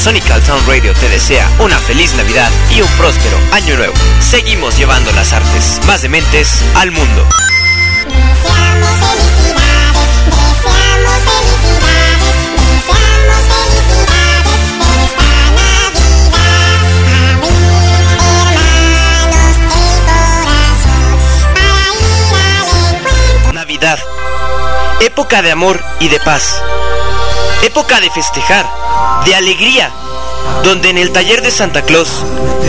Sonical 0.00 0.40
Town 0.44 0.58
Radio 0.66 0.94
te 0.94 1.10
desea 1.10 1.46
una 1.58 1.76
feliz 1.76 2.14
Navidad 2.14 2.50
y 2.70 2.80
un 2.80 2.88
próspero 2.92 3.36
año 3.52 3.76
nuevo. 3.76 3.92
Seguimos 4.18 4.78
llevando 4.78 5.12
las 5.12 5.34
artes 5.34 5.78
más 5.86 6.00
dementes 6.00 6.64
al 6.74 6.90
mundo. 6.90 7.28
Deseamos 8.08 8.88
felicidades, 8.98 10.08
deseamos 10.24 11.18
felicidades, 11.36 12.32
deseamos 12.64 13.44
felicidades 13.52 14.56
en 14.80 15.00
esta 15.04 15.28
Navidad. 15.36 16.00
Abrir, 18.56 18.96
hermanos, 19.20 19.60
el 19.84 20.40
corazón 20.40 21.12
para 21.52 21.76
ir 21.92 22.16
al 22.72 22.94
encuentro. 23.04 23.52
Navidad. 23.52 23.98
Época 25.00 25.42
de 25.42 25.52
amor 25.52 25.84
y 26.00 26.08
de 26.08 26.20
paz. 26.20 26.62
Época 27.62 28.00
de 28.00 28.10
festejar, 28.10 28.66
de 29.26 29.34
alegría, 29.34 29.90
donde 30.64 30.90
en 30.90 30.98
el 30.98 31.12
taller 31.12 31.42
de 31.42 31.50
Santa 31.50 31.82
Claus 31.82 32.08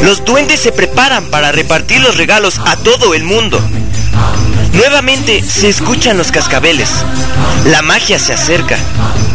los 0.04 0.26
duendes 0.26 0.60
se 0.60 0.72
preparan 0.72 1.30
para 1.30 1.52
repartir 1.52 2.02
los 2.02 2.18
regalos 2.18 2.60
a 2.66 2.76
todo 2.76 3.14
el 3.14 3.24
mundo. 3.24 3.62
Nuevamente 4.74 5.44
se 5.44 5.70
escuchan 5.70 6.18
los 6.18 6.32
cascabeles, 6.32 6.90
la 7.66 7.82
magia 7.82 8.20
se 8.20 8.34
acerca 8.34 8.78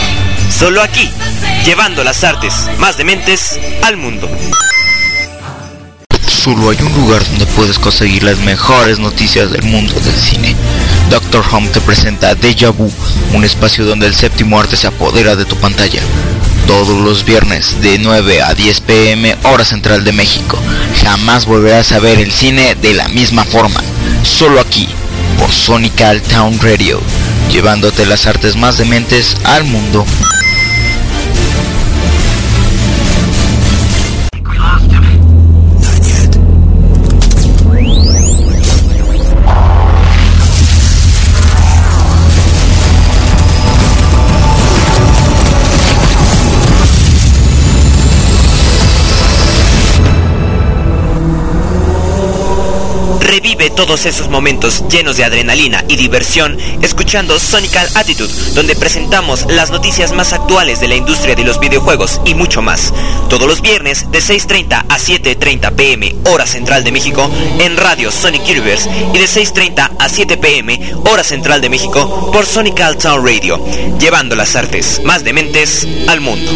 Solo 0.50 0.82
aquí, 0.82 1.10
llevando 1.66 2.04
las 2.04 2.24
artes 2.24 2.54
más 2.78 2.98
dementes 2.98 3.60
al 3.84 3.98
mundo. 3.98 4.30
Solo 6.28 6.70
hay 6.70 6.78
un 6.82 6.94
lugar 6.94 7.26
donde 7.26 7.46
puedes 7.48 7.80
conseguir 7.80 8.24
las 8.24 8.38
mejores 8.40 9.00
noticias 9.00 9.52
del 9.52 9.64
mundo 9.64 9.94
del 9.96 10.16
cine. 10.16 10.56
Doctor 11.10 11.44
Home 11.52 11.70
te 11.70 11.82
presenta 11.82 12.36
Deja 12.36 12.70
Vu, 12.70 12.92
un 13.34 13.44
espacio 13.44 13.86
donde 13.86 14.06
el 14.06 14.14
séptimo 14.14 14.60
arte 14.60 14.76
se 14.76 14.88
apodera 14.88 15.36
de 15.36 15.46
tu 15.46 15.56
pantalla. 15.56 16.02
Todos 16.68 17.00
los 17.02 17.26
viernes 17.26 17.82
de 17.82 18.00
9 18.00 18.42
a 18.42 18.54
10 18.54 18.82
pm 18.82 19.36
hora 19.44 19.64
central 19.64 20.04
de 20.04 20.12
México. 20.12 20.58
Jamás 21.04 21.46
volverás 21.46 21.92
a 21.92 22.00
ver 22.00 22.20
el 22.20 22.32
cine 22.32 22.76
de 22.76 22.94
la 22.94 23.08
misma 23.08 23.44
forma. 23.44 23.82
Solo 24.24 24.60
aquí, 24.60 24.88
por 25.38 25.52
Sonical 25.52 26.22
Town 26.24 26.60
Radio, 26.60 27.00
llevándote 27.52 28.06
las 28.06 28.26
artes 28.26 28.56
más 28.56 28.78
dementes 28.78 29.36
al 29.44 29.64
mundo. 29.64 30.06
Todos 53.76 54.06
esos 54.06 54.30
momentos 54.30 54.84
llenos 54.90 55.18
de 55.18 55.26
adrenalina 55.26 55.84
y 55.88 55.98
diversión 55.98 56.58
escuchando 56.82 57.40
Sonical 57.40 57.88
Attitude, 57.96 58.34
donde 58.54 58.76
presentamos 58.76 59.46
las 59.50 59.70
noticias 59.70 60.14
más 60.14 60.34
actuales 60.34 60.80
de 60.80 60.88
la 60.88 60.96
industria 60.96 61.36
de 61.36 61.44
los 61.44 61.60
videojuegos 61.60 62.22
y 62.26 62.34
mucho 62.34 62.62
más. 62.62 62.94
Todos 63.30 63.48
los 63.48 63.62
viernes 63.62 64.10
de 64.12 64.20
6.30 64.20 64.86
a 64.88 64.98
7.30 64.98 65.76
pm 65.76 66.16
hora 66.26 66.46
central 66.46 66.84
de 66.84 66.92
México 66.92 67.30
en 67.60 67.78
Radio 67.78 68.12
Sonic 68.12 68.44
Universe 68.44 68.90
y 69.14 69.18
de 69.18 69.26
6.30 69.26 69.92
a 70.00 70.10
7 70.10 70.38
pm 70.38 70.80
hora 71.12 71.24
central 71.24 71.62
de 71.62 71.70
México 71.70 72.32
por 72.32 72.46
Sonical 72.46 72.98
Town 72.98 73.26
Radio, 73.26 73.60
llevando 74.00 74.36
las 74.36 74.56
artes 74.56 75.02
más 75.04 75.24
dementes 75.24 75.88
al 76.08 76.22
mundo. 76.22 76.52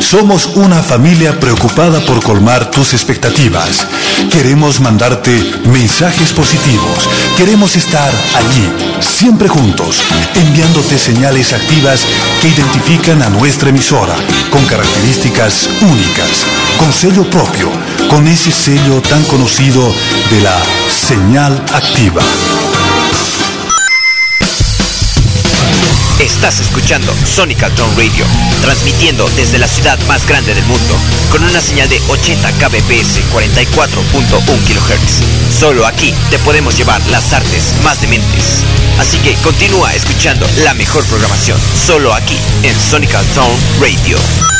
Somos 0.01 0.47
una 0.57 0.83
familia 0.83 1.39
preocupada 1.39 2.01
por 2.01 2.21
colmar 2.25 2.73
tus 2.73 2.93
expectativas. 2.93 3.87
Queremos 4.33 4.81
mandarte 4.81 5.41
mensajes 5.67 6.33
positivos. 6.33 7.09
Queremos 7.37 7.77
estar 7.77 8.13
allí, 8.35 8.69
siempre 9.01 9.47
juntos, 9.47 10.03
enviándote 10.35 10.99
señales 10.99 11.53
activas 11.53 12.05
que 12.43 12.49
identifican 12.49 13.23
a 13.23 13.31
nuestra 13.31 13.69
emisora 13.69 14.17
con 14.51 14.67
características 14.67 15.69
únicas, 15.83 16.45
con 16.79 16.93
sello 16.93 17.23
propio, 17.31 17.71
con 18.11 18.27
ese 18.27 18.51
sello 18.51 19.01
tan 19.03 19.23
conocido 19.25 19.81
de 20.31 20.41
la 20.41 20.61
señal 20.89 21.65
activa. 21.73 22.21
Estás 26.19 26.59
escuchando 26.59 27.15
Sonical 27.25 27.73
Town 27.77 27.89
Radio, 27.97 28.27
transmitiendo 28.63 29.29
desde 29.37 29.59
la 29.59 29.69
ciudad 29.69 29.97
más 30.09 30.27
grande 30.27 30.55
del 30.55 30.65
mundo, 30.65 30.97
con 31.31 31.45
una 31.45 31.61
señal 31.61 31.89
de 31.89 32.01
80 32.09 32.51
kbps 32.51 33.21
44.1 33.33 34.59
kHz. 34.67 35.57
Solo 35.57 35.87
aquí 35.87 36.13
te 36.31 36.39
podemos 36.41 36.77
llevar 36.77 37.01
las 37.11 37.33
artes 37.33 37.75
más 37.85 38.01
dementes. 38.01 38.65
Así 38.99 39.19
que 39.19 39.35
continúa 39.37 39.95
escuchando 39.95 40.49
la 40.65 40.75
mejor 40.75 41.05
programación, 41.05 41.59
solo 41.87 42.13
aquí 42.13 42.37
en 42.65 42.75
Sonical 42.79 43.25
Town 43.35 43.57
Radio. 43.81 44.60